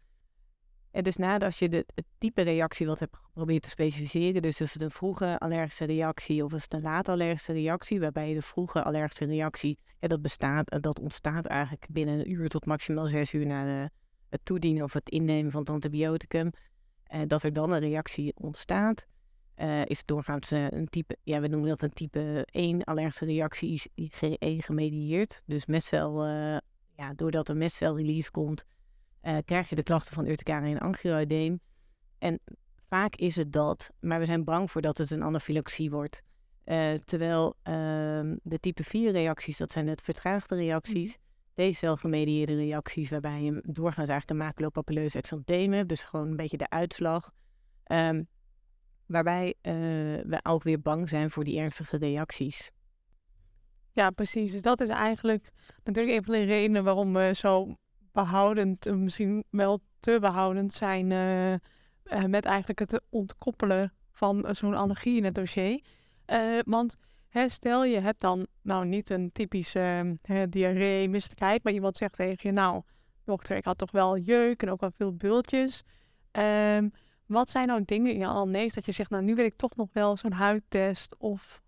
En 0.95 1.03
dus 1.03 1.15
nadat 1.15 1.43
als 1.43 1.59
je 1.59 1.69
de, 1.69 1.85
het 1.95 2.05
type 2.17 2.41
reactie 2.41 2.87
wat 2.87 2.99
hebt 2.99 3.17
geprobeerd 3.17 3.61
te 3.61 3.69
specificeren, 3.69 4.41
dus 4.41 4.61
is 4.61 4.73
het 4.73 4.81
een 4.81 4.91
vroege 4.91 5.39
allergische 5.39 5.85
reactie 5.85 6.43
of 6.43 6.53
is 6.53 6.63
het 6.63 6.73
een 6.73 6.81
late 6.81 7.11
allergische 7.11 7.53
reactie, 7.53 7.99
waarbij 7.99 8.27
je 8.27 8.33
de 8.33 8.41
vroege 8.41 8.83
allergische 8.83 9.25
reactie, 9.25 9.77
ja, 9.99 10.07
dat 10.07 10.21
bestaat, 10.21 10.81
dat 10.81 10.99
ontstaat 10.99 11.45
eigenlijk 11.45 11.87
binnen 11.89 12.19
een 12.19 12.31
uur 12.31 12.49
tot 12.49 12.65
maximaal 12.65 13.05
zes 13.05 13.33
uur 13.33 13.45
na 13.45 13.63
de, 13.63 13.89
het 14.29 14.39
toedienen 14.43 14.83
of 14.83 14.93
het 14.93 15.09
innemen 15.09 15.51
van 15.51 15.59
het 15.59 15.69
antibioticum. 15.69 16.51
Eh, 17.15 17.21
dat 17.27 17.43
er 17.43 17.53
dan 17.53 17.71
een 17.71 17.79
reactie 17.79 18.33
ontstaat, 18.35 19.05
eh, 19.55 19.85
is 19.85 20.05
doorgaans 20.05 20.51
eh, 20.51 20.69
een 20.69 20.87
type, 20.87 21.17
ja, 21.23 21.39
we 21.39 21.47
noemen 21.47 21.69
dat 21.69 21.81
een 21.81 21.93
type 21.93 22.47
1 22.51 22.83
allergische 22.83 23.25
reactie, 23.25 23.81
IgE 23.93 24.57
gemedieerd. 24.61 25.41
Dus 25.45 25.65
mestcel, 25.65 26.25
ja, 26.95 27.13
doordat 27.15 27.49
er 27.49 27.57
mestcelrelease 27.57 28.31
komt, 28.31 28.65
eh, 29.21 29.37
krijg 29.45 29.69
je 29.69 29.75
de 29.75 29.83
klachten 29.83 30.13
van 30.13 30.25
urticaria 30.25 30.75
en 30.75 30.79
angioedeem. 30.79 31.59
En 32.17 32.39
vaak 32.87 33.15
is 33.15 33.35
het 33.35 33.53
dat, 33.53 33.91
maar 33.99 34.19
we 34.19 34.25
zijn 34.25 34.43
bang 34.43 34.71
voor 34.71 34.81
dat 34.81 34.97
het 34.97 35.11
een 35.11 35.23
anafylaxie 35.23 35.89
wordt. 35.89 36.21
Terwijl 37.03 37.55
ehm, 37.63 38.35
de 38.43 38.59
type 38.59 38.83
4 38.83 39.11
reacties, 39.11 39.57
dat 39.57 39.71
zijn 39.71 39.85
net 39.85 40.01
vertraagde 40.01 40.55
reacties. 40.55 41.17
Deze 41.55 41.97
gemedieerde 41.97 42.55
reacties, 42.55 43.09
waarbij 43.09 43.41
je 43.41 43.61
doorgaans 43.65 44.09
eigenlijk 44.09 44.29
een 44.29 44.45
maculopapuleus 44.45 45.15
exantheem 45.15 45.71
hebt. 45.71 45.89
Dus 45.89 46.03
gewoon 46.03 46.27
een 46.27 46.35
beetje 46.35 46.57
de 46.57 46.69
uitslag. 46.69 47.31
Ehm, 47.83 48.23
waarbij 49.05 49.53
eh, 49.61 49.73
we 50.23 50.39
ook 50.43 50.63
weer 50.63 50.81
bang 50.81 51.09
zijn 51.09 51.31
voor 51.31 51.43
die 51.43 51.59
ernstige 51.59 51.97
reacties. 51.97 52.71
Ja, 53.91 54.09
precies. 54.09 54.51
Dus 54.51 54.61
dat 54.61 54.81
is 54.81 54.87
eigenlijk 54.87 55.51
natuurlijk 55.83 56.17
een 56.17 56.23
van 56.23 56.33
de 56.33 56.43
redenen 56.43 56.83
waarom 56.83 57.13
we 57.13 57.31
zo 57.35 57.75
behoudend, 58.11 58.85
eh, 58.85 58.93
misschien 58.93 59.43
wel 59.49 59.79
te 59.99 60.17
behoudend 60.19 60.73
zijn 60.73 61.11
eh, 61.11 62.23
met 62.25 62.45
eigenlijk 62.45 62.79
het 62.79 63.01
ontkoppelen 63.09 63.93
van 64.11 64.55
zo'n 64.55 64.75
allergie 64.75 65.17
in 65.17 65.23
het 65.23 65.35
dossier. 65.35 65.81
Want 66.65 66.97
hè, 67.39 67.49
stel 67.49 67.85
je 67.85 67.99
hebt 67.99 68.21
dan 68.21 68.47
nou 68.61 68.85
niet 68.85 69.09
een 69.09 69.31
typische 69.31 70.15
eh, 70.21 70.41
diarree, 70.49 71.09
misselijkheid, 71.09 71.63
maar 71.63 71.73
iemand 71.73 71.97
zegt 71.97 72.13
tegen 72.13 72.49
je, 72.49 72.51
nou 72.51 72.81
dokter, 73.23 73.57
ik 73.57 73.65
had 73.65 73.77
toch 73.77 73.91
wel 73.91 74.17
jeuk 74.17 74.63
en 74.63 74.69
ook 74.69 74.79
wel 74.79 74.91
veel 74.91 75.15
bultjes. 75.15 75.83
Ehm, 76.31 76.89
wat 77.25 77.49
zijn 77.49 77.67
nou 77.67 77.81
dingen 77.85 78.11
in 78.11 78.19
je 78.19 78.25
anamnese 78.25 78.75
dat 78.75 78.85
je 78.85 78.91
zegt, 78.91 79.09
nou 79.09 79.23
nu 79.23 79.35
wil 79.35 79.45
ik 79.45 79.55
toch 79.55 79.75
nog 79.75 79.89
wel 79.93 80.17
zo'n 80.17 80.31
huidtest 80.31 81.15
of 81.17 81.61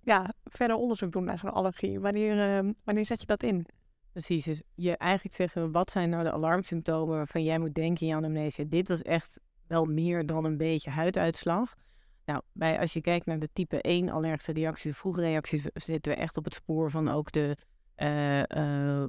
ja, 0.00 0.32
verder 0.44 0.76
onderzoek 0.76 1.12
doen 1.12 1.24
naar 1.24 1.38
zo'n 1.38 1.52
allergie? 1.52 2.00
Wanneer, 2.00 2.56
ehm, 2.56 2.72
wanneer 2.84 3.06
zet 3.06 3.20
je 3.20 3.26
dat 3.26 3.42
in? 3.42 3.66
Precies, 4.12 4.44
dus 4.44 4.62
je 4.74 4.96
eigenlijk 4.96 5.34
zeggen, 5.34 5.72
wat 5.72 5.90
zijn 5.90 6.10
nou 6.10 6.24
de 6.24 6.32
alarmsymptomen 6.32 7.16
waarvan 7.16 7.44
jij 7.44 7.58
moet 7.58 7.74
denken 7.74 8.00
in 8.00 8.08
je 8.08 8.14
anamnese? 8.14 8.68
Dit 8.68 8.88
was 8.88 9.02
echt 9.02 9.40
wel 9.66 9.84
meer 9.84 10.26
dan 10.26 10.44
een 10.44 10.56
beetje 10.56 10.90
huiduitslag. 10.90 11.74
Nou, 12.28 12.42
bij, 12.52 12.80
als 12.80 12.92
je 12.92 13.00
kijkt 13.00 13.26
naar 13.26 13.38
de 13.38 13.48
type 13.52 13.80
1 13.80 14.08
allergische 14.08 14.52
reacties, 14.52 14.90
de 14.90 14.98
vroege 14.98 15.20
reacties, 15.20 15.62
zitten 15.74 16.12
we 16.12 16.18
echt 16.18 16.36
op 16.36 16.44
het 16.44 16.54
spoor 16.54 16.90
van 16.90 17.08
ook 17.08 17.32
de, 17.32 17.56
eh 17.94 18.50
eh 18.50 19.08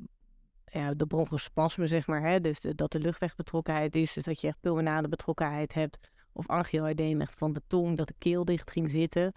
ja, 0.65 0.93
de 0.93 1.05
bronchospasme, 1.07 1.87
zeg 1.87 2.07
maar. 2.07 2.21
Hè? 2.21 2.41
Dus 2.41 2.59
dat 2.59 2.91
de 2.91 2.99
luchtwegbetrokkenheid 2.99 3.95
is, 3.95 4.13
dus 4.13 4.23
dat 4.23 4.41
je 4.41 4.47
echt 4.47 4.59
pulmonale 4.59 5.07
betrokkenheid 5.07 5.73
hebt. 5.73 5.99
Of 6.31 6.47
angioedeem 6.47 7.21
echt 7.21 7.35
van 7.35 7.53
de 7.53 7.61
tong, 7.67 7.97
dat 7.97 8.07
de 8.07 8.15
keel 8.17 8.45
dicht 8.45 8.71
ging 8.71 8.89
zitten. 8.89 9.33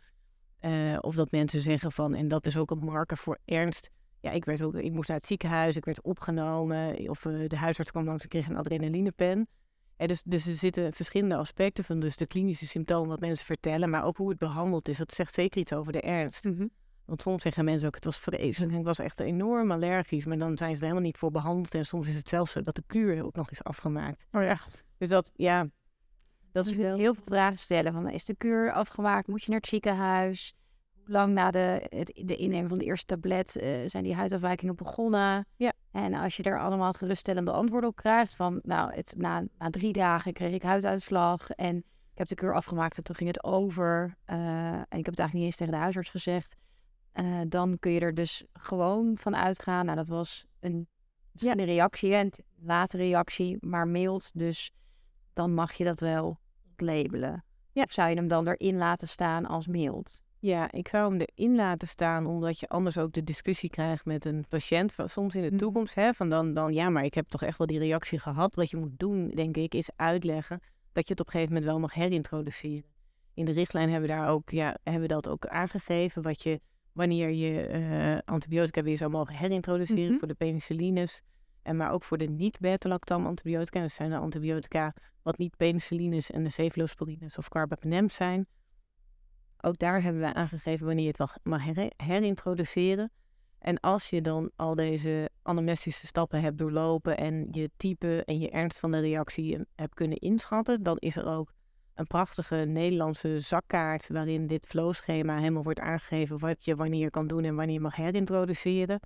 Eh, 0.58 0.98
of 1.00 1.14
dat 1.14 1.30
mensen 1.30 1.60
zeggen 1.60 1.92
van, 1.92 2.14
en 2.14 2.28
dat 2.28 2.46
is 2.46 2.56
ook 2.56 2.70
een 2.70 2.84
marker 2.84 3.16
voor 3.16 3.38
ernst. 3.44 3.90
Ja, 4.20 4.30
ik, 4.30 4.44
werd 4.44 4.62
ook, 4.62 4.74
ik 4.74 4.92
moest 4.92 5.08
naar 5.08 5.16
het 5.16 5.26
ziekenhuis, 5.26 5.76
ik 5.76 5.84
werd 5.84 6.02
opgenomen. 6.02 7.08
Of 7.08 7.20
de 7.20 7.56
huisarts 7.56 7.90
kwam 7.90 8.04
langs 8.04 8.22
en 8.22 8.28
kreeg 8.28 8.48
een 8.48 8.56
adrenalinepen. 8.56 9.48
Dus, 9.96 10.22
dus 10.24 10.46
er 10.46 10.54
zitten 10.54 10.92
verschillende 10.92 11.36
aspecten 11.36 11.84
van 11.84 12.00
dus 12.00 12.16
de 12.16 12.26
klinische 12.26 12.66
symptomen 12.66 13.08
wat 13.08 13.20
mensen 13.20 13.46
vertellen, 13.46 13.90
maar 13.90 14.04
ook 14.04 14.16
hoe 14.16 14.28
het 14.28 14.38
behandeld 14.38 14.88
is. 14.88 14.98
Dat 14.98 15.12
zegt 15.12 15.34
zeker 15.34 15.60
iets 15.60 15.72
over 15.72 15.92
de 15.92 16.00
ernst. 16.00 16.44
Mhm. 16.44 16.66
Want 17.04 17.22
soms 17.22 17.42
zeggen 17.42 17.64
mensen 17.64 17.86
ook, 17.86 17.94
het 17.94 18.04
was 18.04 18.18
vreselijk 18.18 18.72
ik 18.72 18.84
was 18.84 18.98
echt 18.98 19.20
enorm 19.20 19.70
allergisch. 19.70 20.24
Maar 20.24 20.38
dan 20.38 20.56
zijn 20.56 20.70
ze 20.70 20.76
er 20.76 20.82
helemaal 20.82 21.06
niet 21.06 21.16
voor 21.16 21.30
behandeld. 21.30 21.74
En 21.74 21.86
soms 21.86 22.08
is 22.08 22.14
het 22.14 22.28
zelfs 22.28 22.52
zo 22.52 22.62
dat 22.62 22.74
de 22.74 22.82
kuur 22.86 23.24
ook 23.24 23.34
nog 23.34 23.50
is 23.50 23.64
afgemaakt. 23.64 24.26
Oh 24.32 24.42
ja. 24.42 24.58
Dus 24.98 25.08
dat, 25.08 25.30
ja, 25.34 25.68
dat 26.52 26.66
is 26.66 26.76
heel 26.76 27.14
veel 27.14 27.24
vragen 27.24 27.58
stellen. 27.58 27.92
Van, 27.92 28.08
is 28.08 28.24
de 28.24 28.36
kuur 28.36 28.72
afgemaakt? 28.72 29.26
Moet 29.26 29.42
je 29.42 29.50
naar 29.50 29.60
het 29.60 29.68
ziekenhuis? 29.68 30.54
Hoe 31.04 31.14
lang 31.14 31.32
na 31.34 31.50
de, 31.50 31.86
het, 31.88 32.22
de 32.26 32.36
innemen 32.36 32.68
van 32.68 32.78
de 32.78 32.84
eerste 32.84 33.06
tablet 33.06 33.56
eh, 33.56 33.68
zijn 33.86 34.02
die 34.02 34.14
huidafwijkingen 34.14 34.76
begonnen? 34.76 35.46
Ja. 35.56 35.72
En 35.90 36.14
als 36.14 36.36
je 36.36 36.42
daar 36.42 36.60
allemaal 36.60 36.92
geruststellende 36.92 37.50
antwoorden 37.50 37.90
op 37.90 37.96
krijgt. 37.96 38.34
Van 38.34 38.60
nou, 38.62 38.92
het, 38.94 39.14
na, 39.16 39.44
na 39.58 39.70
drie 39.70 39.92
dagen 39.92 40.32
kreeg 40.32 40.54
ik 40.54 40.62
huiduitslag. 40.62 41.50
En 41.50 41.76
ik 42.12 42.18
heb 42.18 42.28
de 42.28 42.34
kuur 42.34 42.54
afgemaakt 42.54 42.96
en 42.96 43.02
toen 43.02 43.14
ging 43.16 43.28
het 43.28 43.44
over. 43.44 44.16
eh, 44.24 44.36
en 44.74 44.82
ik 44.98 45.04
heb 45.04 45.04
het 45.04 45.18
eigenlijk 45.18 45.32
niet 45.32 45.44
eens 45.44 45.56
tegen 45.56 45.72
de 45.72 45.78
huisarts 45.78 46.10
gezegd. 46.10 46.56
eh, 47.12 47.40
dan 47.48 47.78
kun 47.78 47.90
je 47.92 48.00
er 48.00 48.14
dus 48.14 48.44
gewoon 48.52 49.16
van 49.18 49.36
uitgaan. 49.36 49.84
Nou, 49.84 49.96
dat 49.96 50.08
was 50.08 50.44
een, 50.60 50.86
ja. 51.32 51.52
een 51.52 51.64
reactie, 51.64 52.14
een 52.14 52.32
late 52.60 52.96
reactie, 52.96 53.56
maar 53.60 53.88
mild. 53.88 54.30
Dus 54.34 54.70
dan 55.32 55.54
mag 55.54 55.72
je 55.72 55.84
dat 55.84 56.00
wel 56.00 56.38
labelen. 56.76 57.44
Ja. 57.72 57.82
Of 57.82 57.92
zou 57.92 58.08
je 58.08 58.16
hem 58.16 58.28
dan 58.28 58.48
erin 58.48 58.76
laten 58.76 59.08
staan 59.08 59.46
als 59.46 59.66
mild? 59.66 60.22
Ja, 60.44 60.72
ik 60.72 60.88
zou 60.88 61.10
hem 61.12 61.20
erin 61.34 61.54
laten 61.54 61.88
staan, 61.88 62.26
omdat 62.26 62.60
je 62.60 62.68
anders 62.68 62.98
ook 62.98 63.12
de 63.12 63.24
discussie 63.24 63.70
krijgt 63.70 64.04
met 64.04 64.24
een 64.24 64.44
patiënt. 64.48 64.92
Van, 64.92 65.08
soms 65.08 65.34
in 65.34 65.42
de 65.42 65.48
Mhm. 65.48 65.56
toekomst, 65.56 65.94
hè, 65.94 66.12
van 66.14 66.28
dan, 66.28 66.54
dan, 66.54 66.72
ja, 66.72 66.88
maar 66.90 67.04
ik 67.04 67.14
heb 67.14 67.26
toch 67.26 67.42
echt 67.42 67.58
wel 67.58 67.66
die 67.66 67.78
reactie 67.78 68.18
gehad. 68.18 68.54
Wat 68.54 68.70
je 68.70 68.76
moet 68.76 68.98
doen, 68.98 69.28
denk 69.28 69.56
ik, 69.56 69.74
is 69.74 69.90
uitleggen 69.96 70.60
dat 70.92 71.06
je 71.06 71.12
het 71.12 71.20
op 71.20 71.26
een 71.26 71.32
gegeven 71.32 71.54
moment 71.54 71.70
wel 71.70 71.80
mag 71.80 71.94
herintroduceren. 71.94 72.84
In 73.34 73.44
de 73.44 73.52
richtlijn 73.52 73.90
hebben 73.90 74.08
we 74.08 74.14
daar 74.14 74.28
ook, 74.28 74.50
ja, 74.50 74.76
hebben 74.82 75.02
we 75.02 75.08
dat 75.08 75.28
ook 75.28 75.46
aangegeven, 75.46 76.22
wat 76.22 76.42
je, 76.42 76.60
wanneer 76.92 77.30
je 77.30 77.60
eh, 77.66 78.18
antibiotica 78.24 78.82
weer 78.82 78.96
zou 78.96 79.10
mogen 79.10 79.34
herintroduceren 79.34 80.08
Mhm. 80.10 80.18
voor 80.18 80.28
de 80.28 80.34
penicillines. 80.34 81.22
En 81.62 81.76
maar 81.76 81.90
ook 81.90 82.02
voor 82.02 82.18
de 82.18 82.26
niet-beta-lactam 82.28 83.26
antibiotica. 83.26 83.80
Dat 83.80 83.90
zijn 83.90 84.10
de 84.10 84.16
antibiotica 84.16 84.94
wat 85.22 85.38
niet 85.38 85.56
penicillines 85.56 86.30
en 86.30 86.42
de 86.42 86.50
cephalosporines 86.50 87.38
of 87.38 87.48
carbapenems 87.48 88.14
zijn. 88.14 88.46
Ook 89.64 89.78
daar 89.78 90.02
hebben 90.02 90.22
we 90.22 90.34
aangegeven 90.34 90.86
wanneer 90.86 91.04
je 91.04 91.14
het 91.16 91.38
mag 91.42 91.64
her- 91.64 91.92
herintroduceren. 91.96 93.10
En 93.58 93.80
als 93.80 94.10
je 94.10 94.20
dan 94.20 94.50
al 94.56 94.74
deze 94.74 95.30
anamnestische 95.42 96.06
stappen 96.06 96.40
hebt 96.40 96.58
doorlopen 96.58 97.16
en 97.16 97.48
je 97.50 97.70
type 97.76 98.24
en 98.24 98.38
je 98.38 98.50
ernst 98.50 98.78
van 98.78 98.90
de 98.90 99.00
reactie 99.00 99.58
hebt 99.76 99.94
kunnen 99.94 100.18
inschatten, 100.18 100.82
dan 100.82 100.96
is 100.96 101.16
er 101.16 101.26
ook 101.26 101.52
een 101.94 102.06
prachtige 102.06 102.56
Nederlandse 102.56 103.40
zakkaart 103.40 104.08
waarin 104.08 104.46
dit 104.46 104.66
flowschema 104.66 105.38
helemaal 105.38 105.62
wordt 105.62 105.80
aangegeven 105.80 106.38
wat 106.38 106.64
je 106.64 106.76
wanneer 106.76 107.10
kan 107.10 107.26
doen 107.26 107.44
en 107.44 107.54
wanneer 107.54 107.74
je 107.74 107.80
mag 107.80 107.96
herintroduceren. 107.96 109.00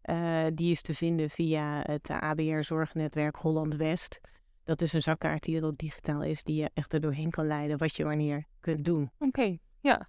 Eh, 0.00 0.44
die 0.54 0.70
is 0.70 0.82
te 0.82 0.94
vinden 0.94 1.30
via 1.30 1.82
het 1.82 2.10
ABR 2.10 2.60
Zorgnetwerk 2.60 3.36
Holland 3.36 3.76
West. 3.76 4.20
Dat 4.64 4.80
is 4.80 4.92
een 4.92 5.02
zakkaart 5.02 5.42
die 5.42 5.56
er 5.56 5.64
ook 5.64 5.78
digitaal 5.78 6.22
is, 6.22 6.42
die 6.42 6.56
je 6.60 6.70
echt 6.74 6.92
er 6.92 7.00
doorheen 7.00 7.30
kan 7.30 7.46
leiden 7.46 7.78
wat 7.78 7.96
je 7.96 8.04
wanneer 8.04 8.44
kunt 8.60 8.84
doen. 8.84 9.10
Oké, 9.18 9.58
ja. 9.82 10.08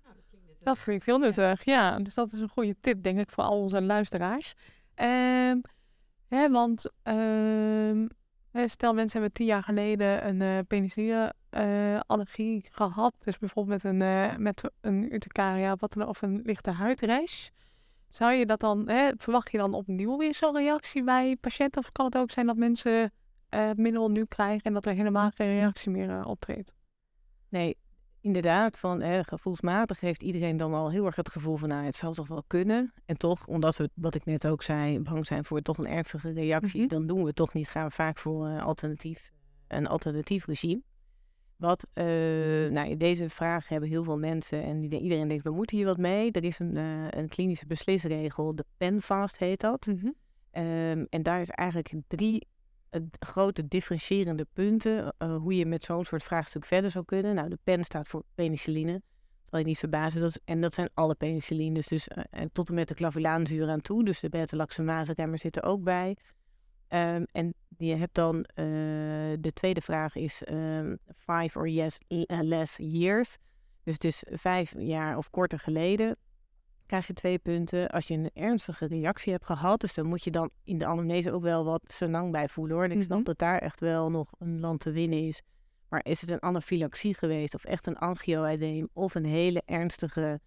Dat 0.59 0.77
vind 0.77 0.99
ik 0.99 1.05
heel 1.05 1.17
nuttig. 1.25 1.63
Ja, 1.63 1.99
dus 1.99 2.13
dat 2.13 2.31
is 2.31 2.39
een 2.39 2.49
goede 2.49 2.75
tip, 2.79 3.03
denk 3.03 3.19
ik, 3.19 3.31
voor 3.31 3.43
al 3.43 3.61
onze 3.61 3.81
luisteraars. 3.81 4.53
Ehm, 4.95 5.57
hè, 6.27 6.49
want 6.49 6.91
ehm, 7.03 8.07
hè, 8.51 8.67
stel 8.67 8.93
mensen 8.93 9.19
hebben 9.19 9.37
tien 9.37 9.45
jaar 9.45 9.63
geleden 9.63 10.27
een 10.27 10.41
eh 10.41 10.59
penicilline-allergie 10.67 12.67
gehad. 12.71 13.13
Dus 13.19 13.37
bijvoorbeeld 13.37 13.83
met 13.83 13.93
een, 13.93 14.01
eh, 14.01 14.37
met 14.37 14.71
een 14.81 15.13
urticaria 15.13 15.75
wat 15.75 15.93
dan, 15.93 16.07
of 16.07 16.21
een 16.21 16.41
lichte 16.43 16.71
huidrash. 16.71 17.47
Zou 18.09 18.33
je 18.33 18.45
dat 18.45 18.59
dan, 18.59 18.89
hè, 18.89 19.11
verwacht 19.17 19.51
je 19.51 19.57
dan 19.57 19.73
opnieuw 19.73 20.17
weer 20.17 20.35
zo'n 20.35 20.57
reactie 20.57 21.03
bij 21.03 21.37
patiënten? 21.41 21.81
Of 21.81 21.91
kan 21.91 22.05
het 22.05 22.17
ook 22.17 22.31
zijn 22.31 22.45
dat 22.45 22.57
mensen 22.57 23.11
eh, 23.49 23.67
het 23.67 23.77
middel 23.77 24.09
nu 24.09 24.25
krijgen 24.25 24.63
en 24.63 24.73
dat 24.73 24.85
er 24.85 24.93
helemaal 24.93 25.29
geen 25.29 25.47
reactie 25.47 25.91
meer 25.91 26.25
optreedt? 26.25 26.73
Nee, 27.49 27.77
inderdaad, 28.23 28.77
van 28.77 29.01
hè, 29.01 29.23
gevoelsmatig 29.23 29.99
heeft 29.99 30.23
iedereen 30.23 30.57
dan 30.57 30.73
al 30.73 30.91
heel 30.91 31.05
erg 31.05 31.15
het 31.15 31.29
gevoel 31.31 31.55
van, 31.55 31.69
nou, 31.69 31.85
het 31.85 31.95
zal 31.95 32.13
toch 32.13 32.27
wel 32.27 32.43
kunnen. 32.47 32.93
En 33.05 33.17
toch, 33.17 33.47
omdat 33.47 33.77
we, 33.77 33.89
wat 33.93 34.15
ik 34.15 34.25
net 34.25 34.47
ook 34.47 34.63
zei, 34.63 34.99
bang 34.99 35.25
zijn 35.25 35.45
voor 35.45 35.61
toch 35.61 35.77
een 35.77 35.87
ernstige 35.87 36.31
reactie, 36.31 36.79
Mhm. 36.79 36.87
dan 36.87 37.07
doen 37.07 37.19
we 37.19 37.25
het 37.27 37.35
toch 37.35 37.53
niet. 37.53 37.67
Gaan 37.69 37.85
we 37.87 37.91
vaak 37.91 38.17
voor 38.17 38.45
een 38.45 38.61
alternatief, 38.61 39.31
een 39.67 39.87
alternatief 39.87 40.45
regime. 40.45 40.81
Wat, 41.55 41.87
eh, 41.93 42.05
nou, 42.69 42.97
deze 42.97 43.29
vraag 43.29 43.67
hebben 43.67 43.89
heel 43.89 44.03
veel 44.03 44.17
mensen 44.17 44.63
en 44.63 44.83
iedereen 44.83 45.27
denkt, 45.27 45.43
we 45.43 45.51
moeten 45.51 45.77
hier 45.77 45.85
wat 45.85 45.97
mee. 45.97 46.31
Er 46.31 46.43
is 46.43 46.59
een, 46.59 46.77
eh, 46.77 47.07
een 47.09 47.27
klinische 47.27 47.65
beslisregel, 47.65 48.55
de 48.55 48.65
PENFAST 48.77 49.37
heet 49.39 49.59
dat. 49.59 49.87
Ehm, 50.51 51.05
en 51.09 51.23
daar 51.23 51.41
is 51.41 51.49
eigenlijk 51.49 51.93
drie 52.07 52.47
grote 53.19 53.67
differentiërende 53.67 54.47
punten 54.53 55.13
eh, 55.17 55.35
hoe 55.35 55.55
je 55.55 55.65
met 55.65 55.83
zo'n 55.83 56.05
soort 56.05 56.23
vraagstuk 56.23 56.65
verder 56.65 56.91
zou 56.91 57.05
kunnen. 57.05 57.35
Nou, 57.35 57.49
de 57.49 57.59
pen 57.63 57.83
staat 57.83 58.07
voor 58.07 58.23
penicilline. 58.35 59.01
Zal 59.49 59.59
je 59.59 59.65
niet 59.65 59.77
verbazen. 59.77 60.21
Dat 60.21 60.39
en 60.45 60.61
dat 60.61 60.73
zijn 60.73 60.89
alle 60.93 61.15
penicillines. 61.15 61.87
Dus 61.87 62.07
eh, 62.07 62.23
en 62.29 62.51
tot 62.51 62.69
en 62.69 62.75
met 62.75 62.87
de 62.87 62.93
clavulaanzuur 62.93 63.69
aan 63.69 63.81
toe. 63.81 64.05
Dus 64.05 64.19
de 64.19 64.29
beta-lactamase-remmer 64.29 65.39
zit 65.39 65.55
er 65.55 65.63
ook 65.63 65.83
bij. 65.83 66.17
Ehm, 66.87 67.23
en 67.31 67.53
je 67.77 67.95
hebt 67.95 68.15
dan, 68.15 68.43
eh, 68.43 68.65
de 69.39 69.51
tweede 69.53 69.81
vraag 69.81 70.15
is 70.15 70.43
ehm, 70.43 70.95
five 71.17 71.59
or 71.59 71.69
yes, 71.69 71.99
eh, 72.07 72.39
less 72.41 72.77
years. 72.77 73.37
Dus 73.83 73.93
het 73.93 74.03
is 74.03 74.23
vijf 74.29 74.73
jaar 74.77 75.17
of 75.17 75.29
korter 75.29 75.59
geleden 75.59 76.17
krijg 76.85 77.07
je 77.07 77.13
twee 77.13 77.37
punten. 77.39 77.89
Als 77.89 78.07
je 78.07 78.13
een 78.13 78.29
ernstige 78.33 78.85
reactie 78.87 79.31
hebt 79.31 79.45
gehad, 79.45 79.81
dus 79.81 79.93
dan 79.93 80.05
moet 80.07 80.23
je 80.23 80.31
dan 80.31 80.51
in 80.63 80.77
de 80.77 80.85
anamnese 80.85 81.31
ook 81.31 81.41
wel 81.43 81.65
wat 81.65 81.81
senang 81.87 82.31
bij 82.31 82.49
voelen 82.49 82.75
hoor. 82.75 82.83
En 82.85 82.91
ik 82.91 83.01
snap 83.01 83.17
Mhm. 83.17 83.25
dat 83.25 83.37
daar 83.37 83.57
echt 83.59 83.79
wel 83.79 84.11
nog 84.11 84.31
een 84.39 84.59
land 84.59 84.79
te 84.79 84.91
winnen 84.91 85.27
is. 85.27 85.41
Maar 85.89 86.05
is 86.05 86.21
het 86.21 86.29
een 86.29 86.41
anafylaxie 86.41 87.13
geweest 87.13 87.53
of 87.55 87.63
echt 87.63 87.87
een 87.87 87.97
angioedeem 87.97 88.89
of 88.93 89.15
een 89.15 89.25
hele 89.25 89.61
ernstige 89.65 90.39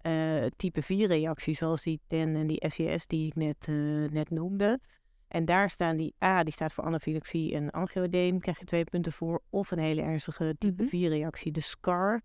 eh, 0.00 0.46
type 0.56 0.82
4 0.82 1.06
reactie 1.06 1.54
zoals 1.54 1.82
die 1.82 2.00
TEN 2.06 2.36
en 2.36 2.46
die 2.46 2.64
SES 2.68 3.06
die 3.06 3.26
ik 3.26 3.34
net, 3.34 3.56
eh, 3.68 3.74
net 4.10 4.30
noemde. 4.30 4.80
En 5.28 5.44
daar 5.44 5.70
staan 5.70 5.96
die 5.96 6.14
A, 6.24 6.42
die 6.42 6.52
staat 6.52 6.72
voor 6.72 6.84
anafylaxie 6.84 7.54
en 7.54 7.70
angioedeem, 7.70 8.40
krijg 8.40 8.58
je 8.58 8.64
twee 8.64 8.84
punten 8.84 9.12
voor. 9.12 9.42
Of 9.50 9.70
een 9.70 9.78
hele 9.78 10.02
ernstige 10.02 10.54
type 10.58 10.82
Mhm. 10.82 10.90
4 10.90 11.08
reactie, 11.08 11.52
de 11.52 11.60
SCAR. 11.60 12.22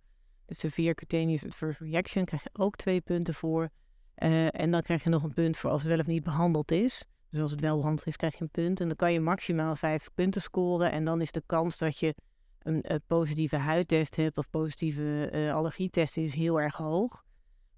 De 0.50 0.56
severe 0.56 0.94
cutaneous 0.94 1.46
adverse 1.46 1.84
reaction 1.84 2.26
krijg 2.26 2.44
je 2.44 2.50
ook 2.54 2.76
twee 2.76 3.02
punten 3.02 3.34
voor. 3.34 3.70
Eh, 4.16 4.60
en 4.60 4.72
dan 4.72 4.82
krijg 4.82 5.04
je 5.04 5.10
nog 5.10 5.24
een 5.24 5.34
punt 5.34 5.58
voor 5.58 5.70
als 5.70 5.82
het 5.82 5.92
wel 5.92 6.00
of 6.00 6.06
niet 6.06 6.24
behandeld 6.24 6.72
is. 6.72 7.06
Dus 7.30 7.42
als 7.42 7.52
het 7.52 7.62
wel 7.62 7.76
behandeld 7.76 8.08
is, 8.08 8.16
krijg 8.16 8.38
je 8.38 8.42
een 8.42 8.50
punt. 8.50 8.80
En 8.80 8.88
dan 8.88 8.96
kan 8.96 9.14
je 9.14 9.20
maximaal 9.20 9.76
vijf 9.76 10.10
punten 10.14 10.42
scoren. 10.42 10.92
En 10.92 11.06
dan 11.06 11.22
is 11.22 11.32
de 11.32 11.44
kans 11.46 11.78
dat 11.78 12.00
je 12.00 12.16
een, 12.60 13.02
positieve 13.08 13.56
huidtest 13.56 14.16
hebt 14.16 14.38
of 14.38 14.50
positieve 14.50 15.30
eh, 15.32 15.54
allergietest 15.54 16.18
is 16.18 16.34
heel 16.34 16.62
erg 16.62 16.76
hoog. 16.76 17.24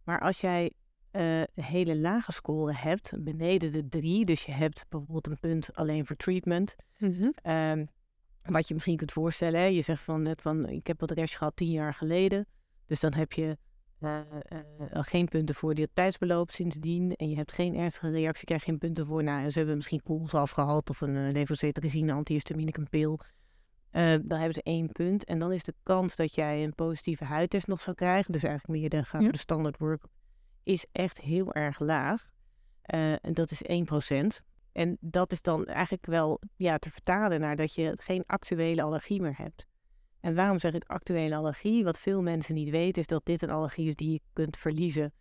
Maar 0.03 0.19
als 0.19 0.41
jij 0.41 0.71
een 1.11 1.47
hele 1.53 1.97
lage 1.97 2.31
score 2.31 2.73
hebt, 2.73 3.13
beneden 3.23 3.71
de 3.71 3.87
drie, 3.87 4.25
dus 4.25 4.45
je 4.45 4.51
hebt 4.51 4.85
bijvoorbeeld 4.89 5.27
een 5.27 5.39
punt 5.39 5.75
alleen 5.75 6.05
voor 6.05 6.15
treatment, 6.15 6.75
Ehm, 7.41 7.85
wat 8.41 8.67
je 8.67 8.73
misschien 8.73 8.97
kunt 8.97 9.11
voorstellen, 9.11 9.59
hè, 9.59 9.65
je 9.65 9.81
zegt 9.81 10.03
van 10.03 10.21
net 10.21 10.41
van 10.41 10.69
ik 10.69 10.87
heb 10.87 10.99
wat 10.99 11.11
rash 11.11 11.37
gehad 11.37 11.55
tien 11.55 11.71
jaar 11.71 11.93
geleden. 11.93 12.47
Dus 12.91 12.99
dan 12.99 13.13
heb 13.13 13.31
je 13.31 13.57
eh, 13.99 14.19
eh, 14.19 14.59
al 14.93 15.03
geen 15.03 15.27
punten 15.27 15.55
voor 15.55 15.73
dit 15.73 15.89
tijdsbeloop 15.93 16.51
sindsdien. 16.51 17.15
En 17.15 17.29
je 17.29 17.35
hebt 17.35 17.51
geen 17.51 17.75
ernstige 17.75 18.11
reactie, 18.11 18.45
krijg 18.45 18.61
je 18.63 18.69
geen 18.69 18.79
punten 18.79 19.05
voor. 19.05 19.23
Nou, 19.23 19.49
ze 19.49 19.57
hebben 19.57 19.75
misschien 19.75 20.03
koolzalf 20.03 20.51
gehad 20.51 20.89
of 20.89 21.01
een 21.01 21.15
uh, 21.15 21.31
levocetirizine, 21.31 22.13
antihistaminicum 22.13 22.89
pil. 22.89 23.19
Eh, 23.91 24.03
dan 24.03 24.37
hebben 24.37 24.53
ze 24.53 24.63
één 24.63 24.91
punt. 24.91 25.23
En 25.23 25.39
dan 25.39 25.51
is 25.51 25.63
de 25.63 25.73
kans 25.83 26.15
dat 26.15 26.35
jij 26.35 26.63
een 26.63 26.75
positieve 26.75 27.23
huidtest 27.23 27.67
nog 27.67 27.81
zou 27.81 27.95
krijgen, 27.95 28.31
dus 28.31 28.43
eigenlijk 28.43 28.79
meer 28.79 28.95
Ja. 28.95 29.03
voor 29.03 29.31
de 29.31 29.37
standard 29.37 29.77
work, 29.77 30.03
is 30.63 30.85
echt 30.91 31.21
heel 31.21 31.53
erg 31.53 31.79
laag. 31.79 32.29
Eh, 32.81 33.11
en 33.11 33.33
dat 33.33 33.51
is 33.51 33.61
1%. 33.63 34.41
En 34.71 34.97
dat 34.99 35.31
is 35.31 35.41
dan 35.41 35.65
eigenlijk 35.65 36.05
wel 36.05 36.41
ja, 36.55 36.77
te 36.77 36.91
vertalen 36.91 37.39
naar 37.39 37.55
dat 37.55 37.73
je 37.73 37.97
geen 38.01 38.23
actuele 38.25 38.81
allergie 38.81 39.21
meer 39.21 39.37
hebt. 39.37 39.69
En 40.21 40.35
waarom 40.35 40.59
zeg 40.59 40.73
ik 40.73 40.83
actuele 40.83 41.35
allergie? 41.35 41.83
Wat 41.83 41.99
veel 41.99 42.21
mensen 42.21 42.55
niet 42.55 42.69
weten 42.69 43.01
is 43.01 43.07
dat 43.07 43.25
dit 43.25 43.41
een 43.41 43.49
allergie 43.49 43.87
is 43.87 43.95
die 43.95 44.11
je 44.11 44.21
kunt 44.33 44.57
verliezen. 44.57 45.13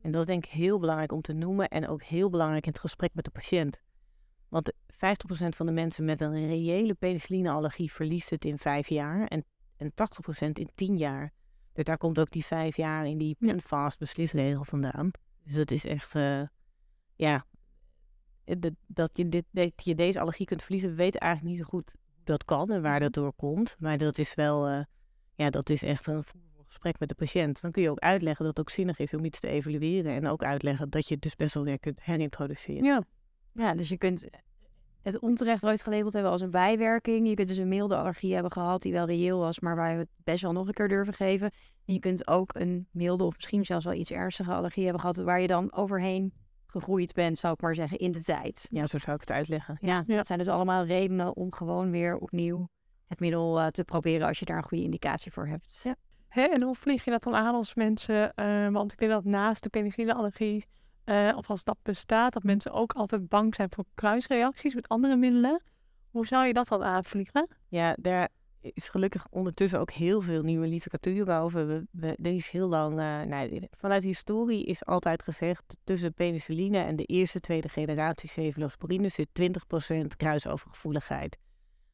En 0.00 0.10
dat 0.10 0.20
is 0.20 0.26
denk 0.26 0.44
ik 0.46 0.50
heel 0.50 0.78
belangrijk 0.78 1.12
om 1.12 1.20
te 1.20 1.32
noemen 1.32 1.68
en 1.68 1.88
ook 1.88 2.02
heel 2.02 2.30
belangrijk 2.30 2.66
in 2.66 2.72
het 2.72 2.80
gesprek 2.80 3.14
met 3.14 3.24
de 3.24 3.30
patiënt. 3.30 3.80
Want 4.48 4.72
50% 4.72 4.76
van 5.48 5.66
de 5.66 5.72
mensen 5.72 6.04
met 6.04 6.20
een 6.20 6.46
reële 6.46 6.94
penicillineallergie 6.94 7.92
verliest 7.92 8.30
het 8.30 8.44
in 8.44 8.58
vijf 8.58 8.88
jaar 8.88 9.26
en, 9.26 9.44
en 9.76 9.90
80% 9.90 9.94
in 10.52 10.70
10 10.74 10.96
jaar. 10.96 11.32
Dus 11.72 11.84
daar 11.84 11.96
komt 11.96 12.18
ook 12.18 12.30
die 12.30 12.44
vijf 12.44 12.76
jaar 12.76 13.06
in 13.06 13.18
die 13.18 13.36
Ja. 13.38 13.58
fast 13.58 13.98
beslisregel 13.98 14.64
vandaan. 14.64 15.10
Dus 15.44 15.54
dat 15.54 15.70
is 15.70 15.84
echt, 15.84 16.14
eh, 16.14 16.42
ja, 17.14 17.46
dat, 18.44 18.72
dat, 18.86 19.16
je 19.16 19.28
dit, 19.28 19.44
dat 19.50 19.84
je 19.84 19.94
deze 19.94 20.20
allergie 20.20 20.46
kunt 20.46 20.62
verliezen, 20.62 20.90
we 20.90 20.96
weten 20.96 21.20
eigenlijk 21.20 21.54
niet 21.56 21.64
zo 21.64 21.70
goed 21.70 21.92
dat 22.28 22.44
kan 22.44 22.70
en 22.70 22.82
waar 22.82 23.00
dat 23.00 23.12
door 23.12 23.32
komt. 23.32 23.76
Maar 23.78 23.98
dat 23.98 24.18
is 24.18 24.34
wel, 24.34 24.66
eh, 24.68 24.80
ja, 25.34 25.50
dat 25.50 25.70
is 25.70 25.82
echt 25.82 26.06
een 26.06 26.24
gesprek 26.66 26.98
met 26.98 27.08
de 27.08 27.14
patiënt. 27.14 27.60
Dan 27.60 27.70
kun 27.70 27.82
je 27.82 27.90
ook 27.90 27.98
uitleggen 27.98 28.44
dat 28.44 28.56
het 28.56 28.66
ook 28.66 28.72
zinnig 28.72 28.98
is 28.98 29.14
om 29.14 29.24
iets 29.24 29.40
te 29.40 29.48
evalueren 29.48 30.12
en 30.12 30.28
ook 30.28 30.42
uitleggen 30.42 30.90
dat 30.90 31.08
je 31.08 31.14
het 31.14 31.22
dus 31.22 31.36
best 31.36 31.54
wel 31.54 31.64
weer 31.64 31.78
kunt 31.78 32.02
herintroduceren. 32.02 32.84
Ja. 32.84 33.02
Ja, 33.52 33.74
dus 33.74 33.88
je 33.88 33.96
kunt 33.96 34.26
het 35.02 35.18
onterecht 35.18 35.64
ooit 35.64 35.82
gelabeld 35.82 36.12
hebben 36.12 36.32
als 36.32 36.40
een 36.40 36.50
bijwerking. 36.50 37.28
Je 37.28 37.34
kunt 37.34 37.48
dus 37.48 37.56
een 37.56 37.68
milde 37.68 37.96
allergie 37.96 38.34
hebben 38.34 38.52
gehad 38.52 38.82
die 38.82 38.92
wel 38.92 39.06
reëel 39.06 39.38
was, 39.38 39.60
maar 39.60 39.76
waar 39.76 39.92
we 39.92 39.98
het 39.98 40.08
best 40.24 40.42
wel 40.42 40.52
nog 40.52 40.66
een 40.66 40.72
keer 40.72 40.88
durven 40.88 41.14
geven. 41.14 41.50
En 41.84 41.94
je 41.94 41.98
kunt 41.98 42.28
ook 42.28 42.54
een 42.54 42.86
milde 42.90 43.24
of 43.24 43.36
misschien 43.36 43.64
zelfs 43.64 43.84
wel 43.84 43.94
iets 43.94 44.10
ernstige 44.10 44.52
allergie 44.52 44.82
hebben 44.82 45.00
gehad 45.00 45.16
waar 45.16 45.40
je 45.40 45.46
dan 45.46 45.72
overheen 45.72 46.32
gegroeid 46.70 47.12
bent, 47.14 47.38
zou 47.38 47.54
ik 47.54 47.60
maar 47.60 47.74
zeggen, 47.74 47.98
in 47.98 48.12
de 48.12 48.22
tijd. 48.22 48.66
Ja, 48.70 48.86
zo 48.86 48.98
zou 48.98 49.14
ik 49.14 49.20
het 49.20 49.30
uitleggen. 49.30 49.78
Ja, 49.80 50.02
Ja. 50.06 50.16
dat 50.16 50.26
zijn 50.26 50.38
dus 50.38 50.48
allemaal 50.48 50.84
redenen 50.84 51.36
om 51.36 51.52
gewoon 51.52 51.90
weer 51.90 52.16
opnieuw 52.18 52.68
het 53.06 53.20
middel 53.20 53.60
eh, 53.60 53.66
te 53.66 53.84
proberen 53.84 54.26
als 54.26 54.38
je 54.38 54.44
daar 54.44 54.56
een 54.56 54.62
goede 54.62 54.84
indicatie 54.84 55.32
voor 55.32 55.46
hebt. 55.46 55.80
Ja. 55.84 55.94
Hè, 56.28 56.42
en 56.42 56.62
hoe 56.62 56.74
vlieg 56.74 57.04
je 57.04 57.10
dat 57.10 57.22
dan 57.22 57.34
aan 57.34 57.54
als 57.54 57.74
mensen? 57.74 58.34
eh, 58.34 58.68
want 58.68 58.92
ik 58.92 58.98
denk 58.98 59.10
dat 59.10 59.24
naast 59.24 59.62
de 59.62 59.68
penicillineallergie, 59.68 60.66
eh 61.04 61.32
of 61.36 61.50
als 61.50 61.64
dat 61.64 61.76
bestaat, 61.82 62.32
dat 62.32 62.42
mensen 62.42 62.72
ook 62.72 62.92
altijd 62.92 63.28
bang 63.28 63.54
zijn 63.54 63.68
voor 63.74 63.84
kruisreacties 63.94 64.74
met 64.74 64.88
andere 64.88 65.16
middelen. 65.16 65.62
Hoe 66.10 66.26
zou 66.26 66.46
je 66.46 66.52
dat 66.52 66.68
dan 66.68 66.82
aanvliegen? 66.82 67.48
Ja, 67.68 67.96
daar 68.00 68.28
is 68.60 68.88
gelukkig 68.88 69.26
ondertussen 69.30 69.80
ook 69.80 69.90
heel 69.90 70.20
veel 70.20 70.42
nieuwe 70.42 70.66
literatuur 70.66 71.38
over. 71.40 71.66
We, 71.66 71.86
we, 71.90 72.16
er 72.22 72.34
is 72.34 72.48
heel 72.48 72.68
lang, 72.68 72.90
eh, 72.90 73.22
nou, 73.22 73.68
vanuit 73.70 74.02
historie 74.02 74.64
is 74.64 74.84
altijd 74.84 75.22
gezegd, 75.22 75.76
tussen 75.84 76.14
penicilline 76.14 76.78
en 76.78 76.96
de 76.96 77.04
eerste, 77.04 77.40
tweede 77.40 77.68
generatie 77.68 78.28
cephalosporine 78.28 79.08
zit 79.08 79.28
20% 79.94 80.06
kruisovergevoeligheid. 80.16 81.38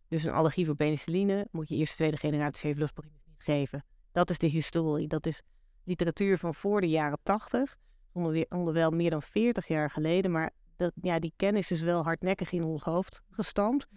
Dus 0.09 0.25
een 0.25 0.33
allergie 0.33 0.67
voor 0.67 0.77
penicilline 0.77 1.47
moet 1.51 1.69
je 1.69 1.77
eerste, 1.77 1.97
tweede 1.97 2.17
generatie 2.17 2.69
cephalosporine 2.69 3.15
niet 3.25 3.35
geven. 3.39 3.85
Dat 4.13 4.31
is 4.31 4.39
de 4.39 4.47
historie. 4.47 5.09
Dat 5.09 5.27
is 5.27 5.43
literatuur 5.85 6.39
van 6.39 6.55
voor 6.55 6.81
de 6.81 6.89
jaren 6.89 7.19
80, 7.23 7.77
onder, 8.13 8.47
onderwel 8.49 8.91
meer 8.91 9.11
dan 9.11 9.23
40 9.23 9.69
jaar 9.69 9.91
geleden. 9.91 10.31
Maar 10.31 10.51
dat, 10.77 10.93
ja, 11.01 11.19
die 11.19 11.33
kennis 11.37 11.71
is 11.71 11.81
wel 11.81 12.03
hardnekkig 12.03 12.53
in 12.53 12.65
ons 12.65 12.83
hoofd 12.83 13.23
gestampt. 13.31 13.89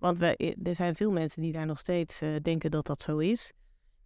Want 0.00 0.18
we, 0.18 0.56
er 0.62 0.74
zijn 0.74 0.94
veel 0.94 1.10
mensen 1.10 1.42
die 1.42 1.52
daar 1.52 1.66
nog 1.66 1.78
steeds 1.78 2.20
eh, 2.20 2.28
denken 2.42 2.70
dat 2.70 2.86
dat 2.86 3.02
zo 3.02 3.18
is. 3.18 3.52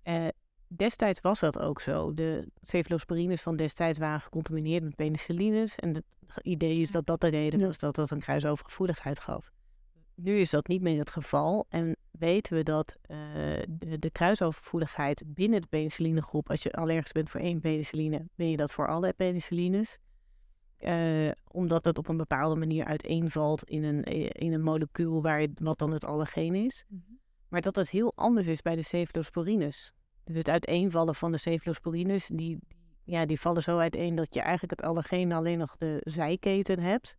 Eh, 0.03 0.27
destijds 0.69 1.21
was 1.21 1.41
dat 1.41 1.59
ook 1.59 1.81
zo. 1.81 2.15
De 2.15 2.49
cephalosporines 2.63 3.43
van 3.43 3.57
destijds 3.57 3.99
waren 3.99 4.21
gecontamineerd 4.21 4.83
met 4.83 4.97
penicillines. 4.97 5.77
En 5.77 5.95
het 5.95 6.05
idee 6.43 6.81
is 6.81 6.91
dat 6.91 7.07
dat 7.07 7.21
de 7.21 7.29
reden 7.29 7.61
was 7.61 7.79
dat 7.79 7.95
dat 7.95 8.11
een 8.11 8.21
kruisovergevoeligheid 8.21 9.19
gaf. 9.19 9.53
Nu 10.15 10.37
is 10.39 10.51
dat 10.51 10.69
niet 10.69 10.83
meer 10.83 10.99
het 10.99 11.11
geval. 11.11 11.67
En 11.69 11.97
weten 12.11 12.57
we 12.57 12.63
dat 12.63 12.97
eh, 13.03 13.17
de, 13.69 13.99
de 13.99 14.11
kruisovergevoeligheid 14.11 15.23
binnen 15.27 15.61
de 15.61 15.67
penicillinegroep... 15.67 16.51
als 16.51 16.63
je 16.63 16.73
allergisch 16.73 17.13
bent 17.13 17.31
voor 17.31 17.41
één 17.41 17.61
penicilline, 17.61 18.29
ben 18.35 18.51
je 18.51 18.57
dat 18.57 18.73
voor 18.73 18.89
alle 18.89 19.13
penicillines. 19.13 19.99
Eh, 20.85 21.31
omdat 21.49 21.85
het 21.85 21.99
op 21.99 22.09
een 22.09 22.17
bepaalde 22.17 22.55
manier 22.55 22.85
uiteenvalt 22.85 23.65
in 23.65 23.85
een, 23.85 24.05
eh, 24.05 24.29
in 24.33 24.53
een 24.53 24.63
molecuul 24.63 25.23
waar 25.23 25.41
je, 25.41 25.51
wat 25.55 25.79
dan 25.79 25.93
het 25.93 26.05
allergeen 26.05 26.55
is. 26.55 26.85
Maar 27.49 27.61
dat 27.61 27.77
het 27.77 27.91
heel 27.91 28.13
anders 28.15 28.47
is 28.47 28.63
bij 28.63 28.77
de 28.77 28.83
cephalosporines. 28.83 29.93
Dus 30.25 30.37
het 30.37 30.49
uiteenvallen 30.49 31.15
van 31.15 31.33
de 31.33 31.39
cephalosporines, 31.39 32.27
die, 32.33 32.59
ja, 33.05 33.27
die 33.27 33.41
vallen 33.41 33.63
zo 33.63 33.79
uiteen 33.79 34.15
dat 34.15 34.35
je 34.35 34.41
eigenlijk 34.41 34.81
het 34.81 34.89
allergeen 34.89 35.33
alleen 35.33 35.59
nog 35.59 35.77
de 35.77 36.01
zijketen 36.03 36.81
hebt. 36.81 37.17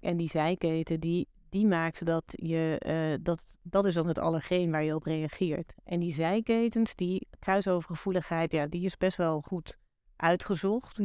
En 0.00 0.16
die 0.16 0.28
zijketen, 0.28 1.00
die, 1.00 1.28
die 1.48 1.66
maakt 1.66 2.06
dat 2.06 2.24
je, 2.26 2.76
eh, 2.78 3.24
dat, 3.24 3.56
dat 3.62 3.84
is 3.84 3.94
dan 3.94 4.08
het 4.08 4.18
allergeen 4.18 4.70
waar 4.70 4.84
je 4.84 4.94
op 4.94 5.04
reageert. 5.04 5.72
En 5.84 6.00
die 6.00 6.12
zijketens, 6.12 6.94
die 6.94 7.28
kruisovergevoeligheid, 7.38 8.52
ja, 8.52 8.66
die 8.66 8.84
is 8.84 8.96
best 8.96 9.16
wel 9.16 9.40
goed 9.40 9.78
uitgezocht. 10.16 10.98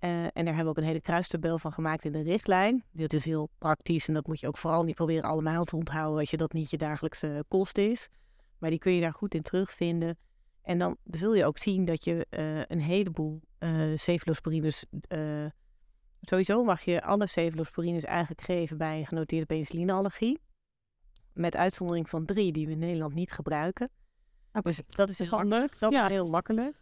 Eh, 0.00 0.22
en 0.24 0.30
daar 0.32 0.44
hebben 0.44 0.64
we 0.64 0.68
ook 0.68 0.76
een 0.76 0.84
hele 0.84 1.00
kruistabel 1.00 1.58
van 1.58 1.72
gemaakt 1.72 2.04
in 2.04 2.12
de 2.12 2.22
richtlijn. 2.22 2.84
Dat 2.92 3.12
is 3.12 3.24
heel 3.24 3.48
praktisch 3.58 4.08
en 4.08 4.14
dat 4.14 4.26
moet 4.26 4.40
je 4.40 4.46
ook 4.46 4.58
vooral 4.58 4.82
niet 4.82 4.94
proberen 4.94 5.22
allemaal 5.30 5.64
te 5.64 5.76
onthouden 5.76 6.18
als 6.18 6.30
je 6.30 6.36
dat 6.36 6.52
niet 6.52 6.70
je 6.70 6.76
dagelijkse 6.76 7.44
kost 7.48 7.78
is. 7.78 8.08
Maar 8.58 8.70
die 8.70 8.78
kun 8.78 8.92
je 8.92 9.00
daar 9.00 9.12
goed 9.12 9.34
in 9.34 9.42
terugvinden. 9.42 10.18
En 10.62 10.78
dan 10.78 10.96
zul 11.04 11.34
je 11.34 11.44
ook 11.44 11.58
zien 11.58 11.84
dat 11.84 12.04
je 12.04 12.26
eh, 12.30 12.58
een 12.58 12.80
heleboel 12.80 13.40
cephalosporines... 13.94 14.84
eh, 15.08 15.46
sowieso 16.20 16.64
mag 16.64 16.80
je 16.80 17.02
alle 17.02 17.26
cephalosporines 17.26 18.04
eigenlijk 18.04 18.40
geven 18.40 18.78
bij 18.78 18.98
een 18.98 19.06
genoteerde 19.06 19.46
penicillineallergie. 19.46 20.40
Met 21.32 21.56
uitzondering 21.56 22.08
van 22.08 22.24
drie 22.24 22.52
die 22.52 22.66
we 22.66 22.72
in 22.72 22.78
Nederland 22.78 23.14
niet 23.14 23.32
gebruiken. 23.32 23.90
Dus 24.62 24.80
dat 24.86 25.08
is 25.08 25.18
heel 25.18 25.28
handig. 25.28 25.78
dat 25.78 25.92
Ja. 25.92 26.04
is 26.04 26.10
heel 26.10 26.28
makkelijk. 26.28 26.76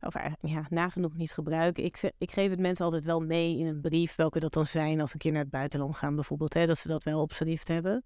Of 0.00 0.14
eigenlijk, 0.14 0.54
ja, 0.54 0.66
nagenoeg 0.68 1.14
niet 1.14 1.32
gebruiken. 1.32 1.84
Ik, 1.84 2.12
ik 2.18 2.30
geef 2.30 2.50
het 2.50 2.60
mensen 2.60 2.84
altijd 2.84 3.04
wel 3.04 3.20
mee 3.20 3.58
in 3.58 3.66
een 3.66 3.80
brief, 3.80 4.14
welke 4.14 4.40
dat 4.40 4.52
dan 4.52 4.66
zijn 4.66 5.00
als 5.00 5.08
ze 5.08 5.14
een 5.14 5.20
keer 5.20 5.32
naar 5.32 5.42
het 5.42 5.50
buitenland 5.50 5.96
gaan 5.96 6.14
bijvoorbeeld. 6.14 6.54
Hè, 6.54 6.66
dat 6.66 6.78
ze 6.78 6.88
dat 6.88 7.04
wel 7.04 7.20
op 7.20 7.32
schrift 7.32 7.68
hebben. 7.68 8.04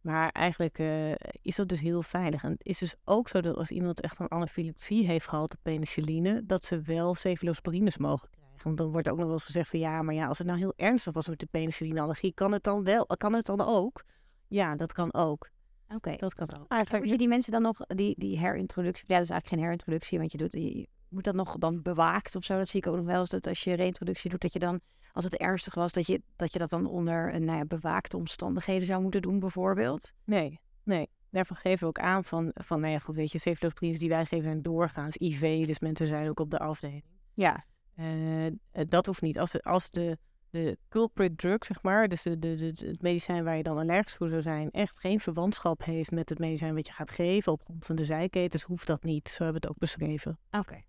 Maar 0.00 0.30
eigenlijk 0.30 0.78
eh, 0.78 1.12
is 1.42 1.56
dat 1.56 1.68
dus 1.68 1.80
heel 1.80 2.02
veilig. 2.02 2.44
En 2.44 2.50
het 2.50 2.64
is 2.64 2.78
dus 2.78 2.94
ook 3.04 3.28
zo 3.28 3.40
dat 3.40 3.56
als 3.56 3.70
iemand 3.70 4.00
echt 4.00 4.18
een 4.18 4.28
anafylactie 4.28 5.06
heeft 5.06 5.28
gehad 5.28 5.52
op 5.52 5.60
penicilline, 5.62 6.46
dat 6.46 6.64
ze 6.64 6.80
wel 6.80 7.14
cephalosporines 7.14 7.96
mogen 7.96 8.28
krijgen. 8.30 8.60
Want 8.62 8.76
dan 8.76 8.90
wordt 8.90 9.08
ook 9.08 9.16
nog 9.16 9.24
wel 9.24 9.34
eens 9.34 9.44
gezegd 9.44 9.68
van 9.68 9.78
ja, 9.78 10.02
maar 10.02 10.14
ja, 10.14 10.26
als 10.26 10.38
het 10.38 10.46
nou 10.46 10.58
heel 10.58 10.72
ernstig 10.76 11.12
was 11.12 11.28
met 11.28 11.38
de 11.38 11.46
penicillineallergie, 11.46 12.34
kan 12.34 12.52
het 12.52 12.62
dan 12.62 12.84
wel, 12.84 13.06
kan 13.06 13.32
het 13.32 13.46
dan 13.46 13.60
ook? 13.60 14.04
Ja, 14.48 14.76
dat 14.76 14.92
kan 14.92 15.14
ook. 15.14 15.50
Oké. 15.88 16.16
Dat 16.16 16.34
kan 16.34 16.60
ook. 16.60 16.68
Eigenlijk 16.68 17.02
Moet 17.04 17.12
je 17.12 17.18
die 17.18 17.28
mensen 17.28 17.52
dan 17.52 17.62
nog, 17.62 17.78
die, 17.86 18.14
die 18.18 18.38
herintroductie, 18.38 19.04
ja, 19.06 19.14
dat 19.14 19.24
is 19.24 19.30
eigenlijk 19.30 19.48
geen 19.48 19.58
herintroductie, 19.58 20.18
want 20.18 20.32
je 20.32 20.38
doet, 20.38 20.52
je 20.52 20.88
moet 21.14 21.24
dat 21.24 21.34
nog 21.34 21.56
dan 21.58 21.82
bewaakt 21.82 22.36
of 22.36 22.44
zo. 22.44 22.56
Dat 22.58 22.68
zie 22.68 22.80
ik 22.80 22.86
ook 22.86 22.96
nog 22.96 23.04
wel 23.04 23.20
eens, 23.20 23.30
dat 23.30 23.46
als 23.46 23.64
je 23.64 23.74
reintroductie 23.74 24.30
doet, 24.30 24.40
dat 24.40 24.52
je 24.52 24.58
dan, 24.58 24.80
als 25.12 25.24
het 25.24 25.36
ernstig 25.36 25.74
was, 25.74 25.92
dat 25.92 26.06
je 26.06 26.22
dat, 26.36 26.52
je 26.52 26.58
dat 26.58 26.70
dan 26.70 26.86
onder 26.86 27.34
een 27.34 27.44
nou 27.44 27.58
ja, 27.58 27.64
bewaakte 27.64 28.16
omstandigheden 28.16 28.86
zou 28.86 29.02
moeten 29.02 29.22
doen, 29.22 29.38
bijvoorbeeld. 29.38 30.12
Nee, 30.24 30.60
nee. 30.82 31.08
Daarvan 31.30 31.56
geven 31.56 31.78
we 31.80 31.86
ook 31.86 31.98
aan 31.98 32.24
van, 32.24 32.50
van 32.54 32.80
nou 32.80 32.92
ja, 32.92 32.98
goed, 32.98 33.14
weet 33.14 33.32
je, 33.32 33.38
cephalosporines 33.38 33.98
die 33.98 34.08
wij 34.08 34.24
geven 34.24 34.44
zijn 34.44 34.62
doorgaans 34.62 35.16
IV, 35.16 35.66
dus 35.66 35.78
mensen 35.78 36.06
zijn 36.06 36.28
ook 36.28 36.40
op 36.40 36.50
de 36.50 36.58
afdeling. 36.58 37.04
Ja. 37.34 37.64
Eh, 37.96 38.46
eh, 38.46 38.52
dat 38.72 39.06
hoeft 39.06 39.22
niet. 39.22 39.38
Als 39.38 39.50
de, 39.50 39.62
als 39.62 39.90
de, 39.90 40.18
de 40.50 40.78
culprit 40.88 41.38
drug, 41.38 41.64
zeg 41.64 41.82
maar, 41.82 42.08
dus 42.08 42.22
de, 42.22 42.38
de, 42.38 42.54
de- 42.54 42.86
het 42.86 43.02
medicijn 43.02 43.44
waar 43.44 43.56
je 43.56 43.62
dan 43.62 43.78
allergisch 43.78 44.14
voor 44.14 44.28
zou 44.28 44.42
zijn, 44.42 44.70
echt 44.70 44.98
geen 44.98 45.20
verwantschap 45.20 45.84
heeft 45.84 46.10
met 46.10 46.28
het 46.28 46.38
medicijn 46.38 46.74
wat 46.74 46.86
je 46.86 46.92
gaat 46.92 47.10
geven 47.10 47.52
op 47.52 47.62
grond 47.64 47.86
van 47.86 47.96
de 47.96 48.04
zijketens, 48.04 48.62
hoeft 48.62 48.86
dat 48.86 49.02
niet. 49.02 49.28
Zo 49.28 49.44
hebben 49.44 49.60
we 49.62 49.66
het 49.66 49.76
ook 49.76 49.78
beschreven. 49.78 50.38
Oké. 50.50 50.82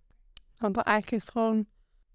Want 0.57 0.73
dan 0.73 0.83
eigenlijk 0.83 1.17
is 1.17 1.27
het 1.27 1.31
gewoon, 1.37 1.65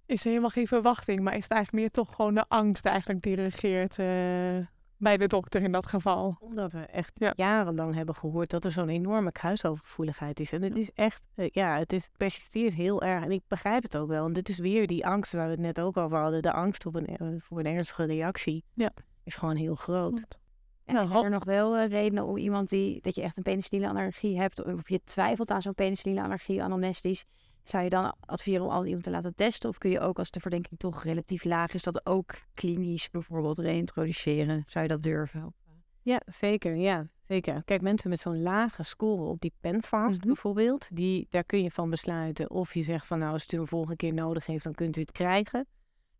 is 0.07 0.21
er 0.23 0.29
helemaal 0.29 0.51
geen 0.51 0.67
verwachting, 0.67 1.21
maar 1.21 1.37
is 1.37 1.43
het 1.43 1.53
eigenlijk 1.53 1.83
meer 1.83 1.91
toch 2.05 2.15
gewoon 2.15 2.35
de 2.35 2.45
angst 2.49 2.87
eigenlijk 2.87 3.23
die 3.23 3.35
regeert 3.35 3.99
eh, 3.99 4.67
bij 4.97 5.17
de 5.17 5.27
dokter 5.27 5.63
in 5.63 5.73
dat 5.73 5.87
geval. 5.87 6.37
Omdat 6.41 6.73
we 6.73 6.79
echt 6.81 7.13
Ja. 7.15 7.33
jarenlang 7.37 7.95
hebben 7.95 8.15
gehoord 8.15 8.51
dat 8.51 8.65
er 8.65 8.73
zo'n 8.73 8.89
enorme 8.89 9.33
kruisovergevoeligheid 9.33 10.41
is. 10.41 10.53
En 10.53 10.63
het 10.63 10.77
is 10.77 10.91
echt, 10.93 11.29
eh, 11.35 11.49
ja, 11.53 11.79
het, 11.79 11.93
is, 11.93 12.05
het 12.05 12.17
persisteert 12.17 12.75
heel 12.75 13.03
erg. 13.03 13.25
En 13.25 13.31
ik 13.31 13.43
begrijp 13.49 13.83
het 13.83 13.97
ook 13.97 14.09
wel. 14.09 14.27
En 14.27 14.33
dit 14.33 14.49
is 14.49 14.59
weer 14.59 14.87
die 14.87 15.07
angst 15.07 15.33
waar 15.33 15.45
we 15.45 15.51
het 15.51 15.61
net 15.61 15.81
ook 15.81 15.97
over 15.97 16.19
hadden. 16.19 16.43
De 16.43 16.53
angst 16.53 16.87
op 16.87 16.95
een, 16.95 17.07
eh, 17.07 17.27
voor 17.39 17.59
een 17.59 17.67
ernstige 17.67 18.05
reactie 18.05 18.65
Ja. 18.75 18.91
is 19.25 19.35
gewoon 19.35 19.57
heel 19.57 19.75
groot. 19.75 20.39
En 20.85 20.95
Nou, 20.97 21.09
zijn 21.09 21.25
er 21.25 21.31
nog 21.31 21.45
wel 21.45 21.77
eh, 21.77 21.89
redenen 21.89 22.25
om 22.27 22.37
iemand 22.37 22.69
die, 22.69 23.01
dat 23.01 23.15
je 23.15 23.23
echt 23.23 23.37
een 23.37 23.43
penicillineallergie 23.43 24.39
hebt, 24.41 24.65
of 24.65 24.89
je 24.89 25.01
twijfelt 25.05 25.51
aan 25.51 25.63
zo'n 25.63 25.75
penicillineallergie 25.75 26.63
anamnestisch, 26.63 27.25
zou 27.71 27.85
je 27.85 27.91
dan 27.91 28.15
adviseren 28.21 28.63
om 28.65 28.69
altijd 28.69 28.87
iemand 28.87 29.05
te 29.05 29.11
laten 29.11 29.35
testen? 29.35 29.69
Of 29.69 29.79
kun 29.79 29.91
je 29.91 30.01
ook 30.01 30.19
als 30.19 30.31
de 30.31 30.41
verdenking 30.41 30.79
toch 30.79 31.03
relatief 31.03 31.45
laag 31.45 31.73
is, 31.73 31.83
dat 31.83 32.07
ook 32.07 32.35
klinisch 32.55 33.11
bijvoorbeeld 33.11 33.59
reintroduceren? 33.59 34.65
Zou 34.67 34.85
je 34.85 34.91
dat 34.91 35.03
durven? 35.03 35.55
Ja, 36.03 36.21
zeker. 36.27 36.77
Ja, 36.77 37.07
zeker. 37.27 37.63
Kijk, 37.65 37.81
mensen 37.83 38.11
met 38.11 38.21
zo'n 38.21 38.43
lage 38.43 38.83
score 38.83 39.23
op 39.23 39.41
die 39.41 39.53
penfast 39.61 40.19
Mhm. 40.19 40.27
bijvoorbeeld, 40.27 40.89
die, 40.97 41.27
daar 41.31 41.45
kun 41.45 41.63
je 41.63 41.71
van 41.71 41.91
besluiten 41.91 42.51
of 42.51 42.75
je 42.75 42.83
zegt 42.83 43.07
van 43.07 43.19
nou, 43.19 43.33
als 43.33 43.43
het 43.43 43.53
u 43.53 43.59
een 43.59 43.67
volgende 43.67 43.97
keer 43.97 44.15
nodig 44.15 44.47
heeft, 44.47 44.65
dan 44.65 44.75
kunt 44.75 44.97
u 44.97 45.01
het 45.01 45.13
krijgen. 45.13 45.67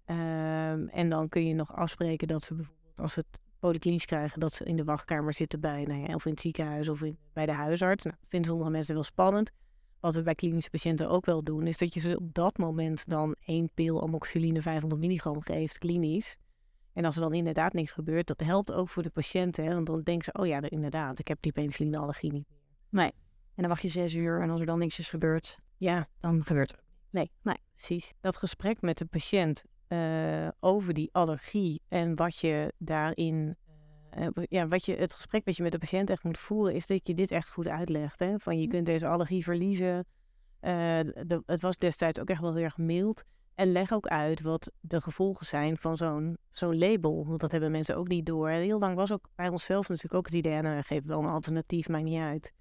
Ehm, 0.05 0.87
en 0.87 1.09
dan 1.09 1.29
kun 1.29 1.47
je 1.47 1.55
nog 1.55 1.75
afspreken 1.77 2.29
dat 2.29 2.43
ze 2.43 2.55
bijvoorbeeld, 2.55 2.99
als 2.99 3.13
ze 3.13 3.21
het 3.31 3.41
polyklinisch 3.59 4.05
krijgen, 4.05 4.41
dat 4.41 4.53
ze 4.53 4.65
in 4.65 4.77
de 4.77 4.85
wachtkamer 4.85 5.35
zitten 5.35 5.61
bij, 5.61 5.83
nou 5.85 6.01
ja, 6.01 6.15
of 6.15 6.25
in 6.25 6.31
het 6.31 6.41
ziekenhuis 6.41 6.89
of 6.89 7.03
in, 7.03 7.19
bij 7.33 7.47
de 7.47 7.53
huisarts. 7.53 8.05
Nou, 8.05 8.17
vinden 8.27 8.51
sommige 8.51 8.71
mensen 8.71 8.95
wel 8.95 9.03
spannend. 9.03 9.51
Wat 10.01 10.15
we 10.15 10.23
bij 10.23 10.35
klinische 10.35 10.71
patiënten 10.71 11.09
ook 11.09 11.27
wel 11.27 11.43
doen, 11.43 11.67
is 11.67 11.79
dat 11.79 11.95
je 11.95 12.01
ze 12.01 12.17
op 12.17 12.35
dat 12.35 12.59
moment 12.59 13.09
dan 13.09 13.37
één 13.45 13.71
pil 13.75 14.03
amoxicilline 14.03 14.63
500 14.63 15.01
milligram 15.01 15.41
geeft, 15.41 15.79
klinisch. 15.79 16.37
En 16.93 17.05
als 17.05 17.15
er 17.15 17.21
dan 17.21 17.35
inderdaad 17.35 17.73
niks 17.73 17.93
gebeurt, 17.93 18.27
dat 18.27 18.41
helpt 18.41 18.73
ook 18.73 18.89
voor 18.89 19.03
de 19.03 19.11
patiënt. 19.11 19.57
Hè? 19.57 19.75
Want 19.75 19.87
dan 19.87 20.03
denken 20.03 20.25
ze, 20.25 20.41
oh 20.41 20.47
ja, 20.47 20.61
inderdaad, 20.69 21.19
ik 21.19 21.29
heb 21.29 21.39
die 21.41 21.53
penicillineallergie 21.53 22.33
niet 22.33 22.47
meer. 22.49 22.59
En 23.55 23.67
dan 23.67 23.69
wacht 23.69 23.83
je 23.83 23.89
zes 23.89 24.15
uur 24.15 24.41
en 24.41 24.51
als 24.51 24.61
er 24.61 24.67
dan 24.67 24.79
niks 24.79 24.99
is 24.99 25.09
gebeurd. 25.09 25.59
Ja, 25.77 26.09
dan 26.19 26.45
gebeurt 26.45 26.73
er. 26.73 26.79
Nee. 27.11 27.31
Nee. 27.43 27.57
precies. 27.75 28.13
Dat 28.21 28.37
gesprek 28.37 28.81
met 28.81 28.99
de 28.99 29.05
patiënt 29.05 29.65
eh, 29.87 30.49
over 30.61 30.95
die 30.95 31.09
allergie 31.13 31.81
en 31.89 32.17
wat 32.17 32.37
je 32.37 32.73
daarin. 32.79 33.57
Eh, 34.11 34.27
ja, 34.49 34.69
wat 34.69 34.85
je, 34.85 34.97
het 34.97 35.15
gesprek 35.15 35.45
wat 35.45 35.57
je 35.57 35.63
met 35.63 35.73
de 35.73 35.79
patiënt 35.79 36.11
echt 36.11 36.25
moet 36.25 36.39
voeren, 36.39 36.75
is 36.75 36.87
dat 36.87 37.07
je 37.07 37.15
dit 37.15 37.31
echt 37.31 37.51
goed 37.51 37.69
uitlegt. 37.69 38.19
Hè? 38.19 38.39
Van 38.39 38.61
je 38.61 38.67
kunt 38.67 38.87
deze 38.87 39.07
allergie 39.07 39.45
verliezen. 39.45 40.07
Eh, 40.61 40.73
de, 41.03 41.43
het 41.47 41.61
was 41.61 41.77
destijds 41.77 42.21
ook 42.21 42.29
echt 42.29 42.41
wel 42.41 42.55
heel 42.55 42.65
erg 42.65 42.79
mild. 42.79 43.25
En 43.55 43.73
leg 43.73 43.93
ook 43.93 44.07
uit 44.07 44.41
wat 44.41 44.71
de 44.81 45.01
gevolgen 45.01 45.47
zijn 45.47 45.77
van 45.77 45.97
zo'n 45.97 46.37
zo'n 46.51 46.79
label. 46.79 47.27
Want 47.27 47.41
dat 47.41 47.51
hebben 47.51 47.71
mensen 47.71 47.97
ook 47.97 48.09
niet 48.09 48.27
door. 48.27 48.49
En 48.49 48.61
heel 48.61 48.79
lang 48.79 48.95
was 48.95 49.13
ook 49.13 49.29
bij 49.35 49.49
onszelf 49.49 49.89
natuurlijk 49.89 50.15
ook 50.15 50.27
het 50.27 50.35
idee, 50.35 50.63
nou, 50.63 50.83
geef 50.83 51.05
wel 51.05 51.19
een 51.19 51.29
alternatief, 51.29 51.89
maakt 51.89 52.05
niet 52.05 52.21
uit. 52.21 52.53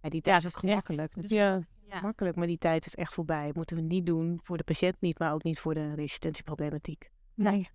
Maar 0.00 0.10
die 0.10 0.20
tijd 0.20 0.42
Ja, 0.42 0.48
is 0.48 0.54
gemakkelijk. 0.54 1.14
Dus, 1.14 1.30
Ja, 1.30 1.60
ja. 1.84 2.00
makkelijk, 2.00 2.36
maar 2.36 2.46
die 2.46 2.58
tijd 2.58 2.86
is 2.86 2.94
echt 2.94 3.14
voorbij. 3.14 3.46
Dat 3.46 3.54
moeten 3.56 3.76
we 3.76 3.82
niet 3.82 4.06
doen 4.06 4.40
voor 4.42 4.56
de 4.56 4.64
patiënt 4.64 4.96
niet, 5.00 5.18
maar 5.18 5.32
ook 5.32 5.42
niet 5.42 5.60
voor 5.60 5.74
de 5.74 5.94
resistentieproblematiek. 5.94 7.10
Nee. 7.34 7.68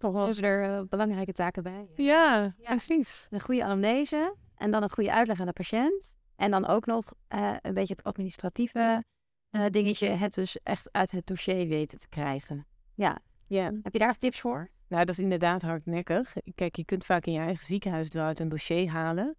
Hebben 0.00 0.36
er 0.42 0.62
eh, 0.74 0.86
belangrijke 0.88 1.32
taken 1.32 1.62
bij. 1.62 1.88
Ja, 1.94 2.54
Ja. 2.58 2.68
precies. 2.68 3.26
Een 3.30 3.40
goede 3.40 3.64
anamnese 3.64 4.34
en 4.56 4.70
dan 4.70 4.82
een 4.82 4.90
goede 4.90 5.12
uitleg 5.12 5.40
aan 5.40 5.46
de 5.46 5.52
patiënt. 5.52 6.16
En 6.36 6.50
dan 6.50 6.66
ook 6.66 6.86
nog 6.86 7.12
eh, 7.28 7.54
een 7.62 7.74
beetje 7.74 7.94
het 7.94 8.04
administratieve 8.04 9.04
eh, 9.50 9.64
dingetje. 9.70 10.08
Het 10.08 10.34
dus 10.34 10.58
echt 10.62 10.92
uit 10.92 11.10
het 11.10 11.26
dossier 11.26 11.68
weten 11.68 11.98
te 11.98 12.08
krijgen. 12.08 12.66
Ja, 12.94 13.18
Ja, 13.46 13.72
heb 13.82 13.92
je 13.92 13.98
daar 13.98 14.16
tips 14.16 14.40
voor? 14.40 14.70
nou 14.88 15.04
dat 15.04 15.14
is 15.14 15.22
inderdaad 15.22 15.62
hardnekkig. 15.62 16.32
Kijk, 16.54 16.76
je 16.76 16.84
kunt 16.84 17.04
vaak 17.04 17.26
in 17.26 17.32
je 17.32 17.38
eigen 17.38 17.64
ziekenhuis 17.66 18.12
eruit 18.12 18.38
een 18.38 18.48
dossier 18.48 18.90
halen. 18.90 19.36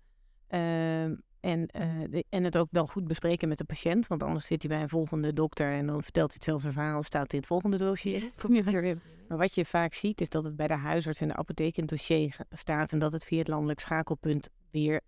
En, 1.48 1.68
eh, 1.68 1.90
de- 2.10 2.26
en 2.30 2.44
het 2.44 2.58
ook 2.58 2.68
dan 2.72 2.88
goed 2.88 3.08
bespreken 3.08 3.48
met 3.48 3.58
de 3.58 3.64
patiënt. 3.64 4.08
Want 4.08 4.24
anders 4.24 4.46
zit 4.46 4.62
hij 4.62 4.72
bij 4.72 4.82
een 4.82 4.90
volgende 4.90 5.34
dokter 5.34 5.72
en 5.72 5.88
dan 5.88 6.04
vertelt 6.04 6.28
hij 6.28 6.36
hetzelfde 6.36 6.72
verhaal. 6.72 7.04
Staat 7.04 7.34
in 7.34 7.40
het 7.40 7.48
volgende 7.48 7.78
dossier. 7.78 8.22
Maar 9.28 9.38
wat 9.38 9.56
je 9.56 9.66
vaak 9.66 9.94
ziet 9.94 10.22
is 10.22 10.30
dat 10.30 10.44
het 10.44 10.56
bij 10.56 10.68
de 10.68 10.74
huisarts 10.74 11.22
en 11.22 11.28
de 11.28 11.36
apotheek 11.36 11.76
in 11.76 11.82
het 11.82 11.90
dossier 11.90 12.38
staat. 12.50 12.92
En 12.92 13.00
dat 13.00 13.14
het 13.14 13.24
via 13.24 13.38
het 13.38 13.48
landelijk 13.48 13.80
schakelpunt 13.80 14.50
weer 14.72 15.02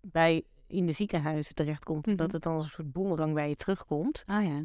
bij, 0.00 0.42
in 0.66 0.86
de 0.86 0.92
ziekenhuizen 0.92 1.54
terechtkomt. 1.54 2.06
Mhm. 2.06 2.16
Dat 2.16 2.32
het 2.32 2.42
dan 2.42 2.54
als 2.54 2.64
een 2.64 2.70
soort 2.70 2.92
boemerang 2.92 3.34
bij 3.34 3.48
je 3.48 3.54
terugkomt. 3.54 4.22
Ah 4.26 4.44
ja. 4.44 4.64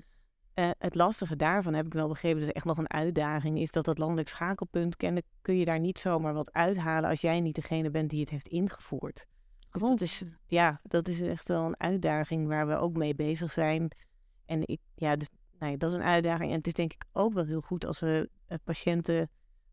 Eh, 0.54 0.70
het 0.78 0.96
lastige 0.96 1.36
daarvan 1.36 1.74
heb 1.74 1.86
ik 1.86 1.94
wel 1.94 2.08
begrepen, 2.08 2.40
dus 2.40 2.52
echt 2.52 2.66
nog 2.66 2.78
een 2.78 2.92
uitdaging, 2.92 3.60
is 3.60 3.72
dat 3.72 3.86
het 3.86 3.98
landelijk 3.98 4.30
schakelpunt 4.30 4.98
kennelijk 4.98 5.28
kun 5.42 5.58
je 5.58 5.66
daar 5.66 5.80
niet 5.80 5.98
zomaar 6.00 6.34
wat 6.34 6.54
uithalen 6.54 7.10
als 7.10 7.22
jij 7.22 7.40
niet 7.42 7.56
degene 7.56 7.90
bent 7.90 8.10
die 8.10 8.20
het 8.20 8.30
heeft 8.30 8.48
ingevoerd. 8.48 9.26
Dus 9.72 9.82
dat 9.82 10.02
is, 10.02 10.24
ja, 10.48 10.80
dat 10.84 11.08
is 11.08 11.22
echt 11.22 11.48
wel 11.48 11.66
een 11.66 11.80
uitdaging 11.80 12.48
waar 12.48 12.68
we 12.68 12.76
ook 12.76 12.98
mee 12.98 13.16
bezig 13.16 13.52
zijn. 13.52 13.92
En 14.46 14.68
ik, 14.68 14.80
ja, 14.96 15.16
dus, 15.16 15.28
nou 15.60 15.72
ja, 15.72 15.78
dat 15.78 15.90
is 15.90 15.96
een 15.96 16.04
uitdaging. 16.04 16.52
En 16.52 16.58
het 16.58 16.68
is 16.68 16.74
denk 16.74 16.94
ik 16.94 17.06
ook 17.14 17.34
wel 17.34 17.46
heel 17.46 17.62
goed 17.62 17.86
als 17.86 18.00
we 18.00 18.30
eh, 18.48 18.58
patiënten 18.64 19.30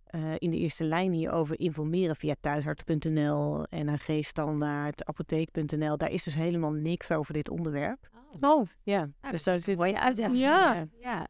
eh, 0.06 0.35
in 0.38 0.50
de 0.50 0.56
eerste 0.56 0.85
lijn 0.85 1.12
hierover 1.12 1.61
informeren 1.61 2.16
via 2.16 2.35
thuisarts.nl, 2.40 3.64
NHG-standaard, 3.70 5.04
apotheek.nl. 5.04 5.96
Daar 5.96 6.11
is 6.11 6.22
dus 6.22 6.35
helemaal 6.35 6.72
niks 6.72 7.11
over 7.11 7.32
dit 7.32 7.50
onderwerp. 7.50 8.09
Oh, 8.40 8.62
Ja, 8.82 8.98
Nou, 8.98 9.11
dus 9.20 9.30
dat 9.30 9.44
daar 9.44 9.54
is 9.54 9.61
een 9.61 9.66
zit... 9.66 9.78
mooie 9.78 10.00
uitdaging. 10.00 10.38
Ja. 10.38 10.87
ja. 11.00 11.26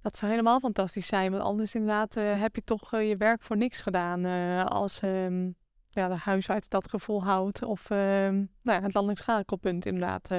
dat 0.00 0.16
zou 0.16 0.30
helemaal 0.30 0.60
fantastisch 0.60 1.06
zijn. 1.06 1.30
Want 1.30 1.42
anders 1.42 1.74
inderdaad 1.74 2.16
eh, 2.16 2.40
heb 2.40 2.54
je 2.54 2.62
toch 2.62 2.90
je 2.90 3.16
werk 3.16 3.42
voor 3.42 3.56
niks 3.56 3.80
gedaan. 3.80 4.24
eh, 4.24 4.64
als 4.64 5.00
ehm, 5.00 5.50
ja, 5.90 6.08
de 6.08 6.14
huisarts 6.16 6.68
dat 6.68 6.88
gevoel 6.90 7.22
houdt. 7.24 7.62
Of 7.64 7.90
ehm, 7.90 8.34
nou 8.62 8.78
ja, 8.78 8.80
het 8.82 8.94
landelijk 8.94 9.20
schakelpunt 9.20 9.86
inderdaad 9.86 10.30
eh, 10.30 10.38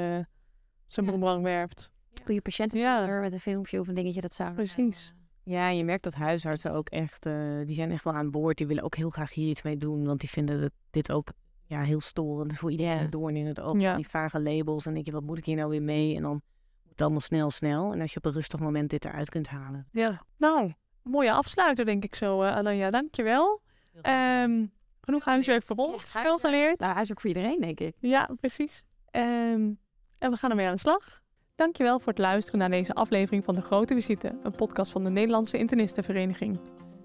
zijn 0.87 1.05
Ja. 1.05 1.11
boemerang 1.11 1.43
werpt. 1.43 1.91
Goede 2.25 2.41
patiëntenfolder 2.41 3.21
met 3.21 3.33
een 3.33 3.39
filmpje 3.39 3.79
of 3.79 3.87
een 3.87 3.95
dingetje. 3.95 4.21
Dat 4.21 4.33
zou 4.33 4.53
Precies. 4.53 5.13
Ja, 5.43 5.67
je 5.69 5.83
merkt 5.83 6.03
dat 6.03 6.13
huisartsen 6.13 6.73
ook 6.73 6.89
echt, 6.89 7.25
eh, 7.25 7.33
die 7.65 7.75
zijn 7.75 7.91
echt 7.91 8.03
wel 8.03 8.13
aan 8.13 8.31
boord. 8.31 8.57
Die 8.57 8.67
willen 8.67 8.83
ook 8.83 8.95
heel 8.95 9.09
graag 9.09 9.33
hier 9.33 9.49
iets 9.49 9.61
mee 9.61 9.77
doen, 9.77 10.05
want 10.05 10.19
die 10.19 10.29
vinden 10.29 10.61
het, 10.61 10.71
dit 10.91 11.11
ook 11.11 11.27
ja, 11.65 11.81
heel 11.81 11.99
storend. 11.99 12.53
Voor 12.57 12.71
iedereen 12.71 12.95
Ja. 12.95 13.01
een 13.01 13.09
doorn 13.09 13.35
in 13.35 13.45
het 13.45 13.59
oog, 13.59 13.79
Ja. 13.79 13.95
die 13.95 14.07
vage 14.07 14.41
labels. 14.41 14.85
En 14.85 14.93
denk 14.93 15.05
je, 15.05 15.11
wat 15.11 15.23
moet 15.23 15.37
ik 15.37 15.45
hier 15.45 15.55
nou 15.55 15.69
weer 15.69 15.81
mee? 15.81 16.15
En 16.15 16.21
dan 16.21 16.31
moet 16.31 16.91
het 16.91 17.01
allemaal 17.01 17.19
snel, 17.19 17.51
snel. 17.51 17.93
En 17.93 18.01
als 18.01 18.11
je 18.11 18.17
op 18.17 18.25
een 18.25 18.31
rustig 18.31 18.59
moment 18.59 18.89
dit 18.89 19.05
eruit 19.05 19.29
kunt 19.29 19.47
halen. 19.47 19.87
Ja. 19.91 20.25
Nou, 20.37 20.73
mooie 21.03 21.31
afsluiter 21.31 21.85
denk 21.85 22.03
ik 22.03 22.15
zo, 22.15 22.43
uh, 22.43 22.55
Alanja. 22.55 22.89
Dankjewel. 22.89 23.61
Ehm 24.01 24.65
genoeg 25.01 25.25
huiswerk 25.25 25.65
voor 25.65 25.75
ons. 25.75 26.13
Ja, 26.13 26.21
Veel 26.21 26.37
geleerd. 26.37 26.79
Nou, 26.79 26.93
huiswerk 26.93 27.21
voor 27.21 27.29
iedereen, 27.29 27.61
denk 27.61 27.79
ik. 27.79 27.95
Ja, 27.99 28.29
precies. 28.39 28.83
Ehm, 29.11 29.71
en 30.17 30.31
we 30.31 30.37
gaan 30.37 30.49
ermee 30.49 30.67
aan 30.67 30.73
de 30.73 30.79
slag. 30.79 31.21
Dankjewel 31.55 31.99
voor 31.99 32.07
het 32.07 32.17
luisteren 32.21 32.59
naar 32.59 32.69
deze 32.69 32.93
aflevering 32.93 33.43
van 33.43 33.55
De 33.55 33.61
Grote 33.61 33.93
Visite, 33.93 34.37
een 34.43 34.55
podcast 34.55 34.91
van 34.91 35.03
de 35.03 35.09
Nederlandse 35.09 35.57
Internistenvereniging. 35.57 36.59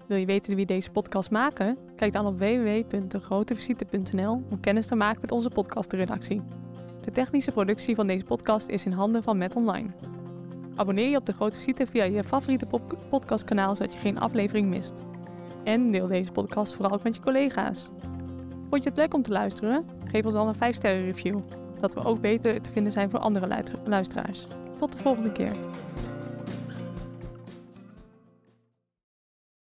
Wil 0.07 0.17
je 0.17 0.25
weten 0.25 0.55
wie 0.55 0.65
deze 0.65 0.91
podcast 0.91 1.31
maken? 1.31 1.77
Kijk 1.95 2.13
dan 2.13 2.25
op 2.25 2.39
www.degrotevisite.nl 2.39 4.43
om 4.49 4.59
kennis 4.59 4.87
te 4.87 4.95
maken 4.95 5.21
met 5.21 5.31
onze 5.31 5.49
podcastredactie. 5.49 6.41
De 7.01 7.11
technische 7.11 7.51
productie 7.51 7.95
van 7.95 8.07
deze 8.07 8.23
podcast 8.23 8.67
is 8.67 8.85
in 8.85 8.91
handen 8.91 9.23
van 9.23 9.37
Met 9.37 9.55
Online. 9.55 9.89
Abonneer 10.75 11.09
je 11.09 11.17
op 11.17 11.25
De 11.25 11.33
Grote 11.33 11.57
Visite 11.57 11.85
via 11.85 12.03
je 12.03 12.23
favoriete 12.23 12.65
podcastkanaal 13.09 13.75
zodat 13.75 13.93
je 13.93 13.99
geen 13.99 14.19
aflevering 14.19 14.67
mist. 14.67 15.01
En 15.67 15.91
deel 15.91 16.07
deze 16.07 16.31
podcast 16.31 16.75
vooral 16.75 16.93
ook 16.93 17.03
met 17.03 17.15
je 17.15 17.21
collega's. 17.21 17.89
Vond 18.69 18.83
je 18.83 18.89
het 18.89 18.97
leuk 18.97 19.13
om 19.13 19.21
te 19.21 19.31
luisteren? 19.31 19.85
Geef 20.05 20.25
ons 20.25 20.33
dan 20.33 20.47
een 20.47 20.55
5-sterren 20.55 21.05
review 21.05 21.39
dat 21.79 21.93
we 21.93 22.03
ook 22.03 22.21
beter 22.21 22.61
te 22.61 22.69
vinden 22.69 22.91
zijn 22.91 23.09
voor 23.09 23.19
andere 23.19 23.47
luister- 23.47 23.79
luisteraars. 23.85 24.47
Tot 24.77 24.91
de 24.91 24.97
volgende 24.97 25.31
keer. 25.31 25.51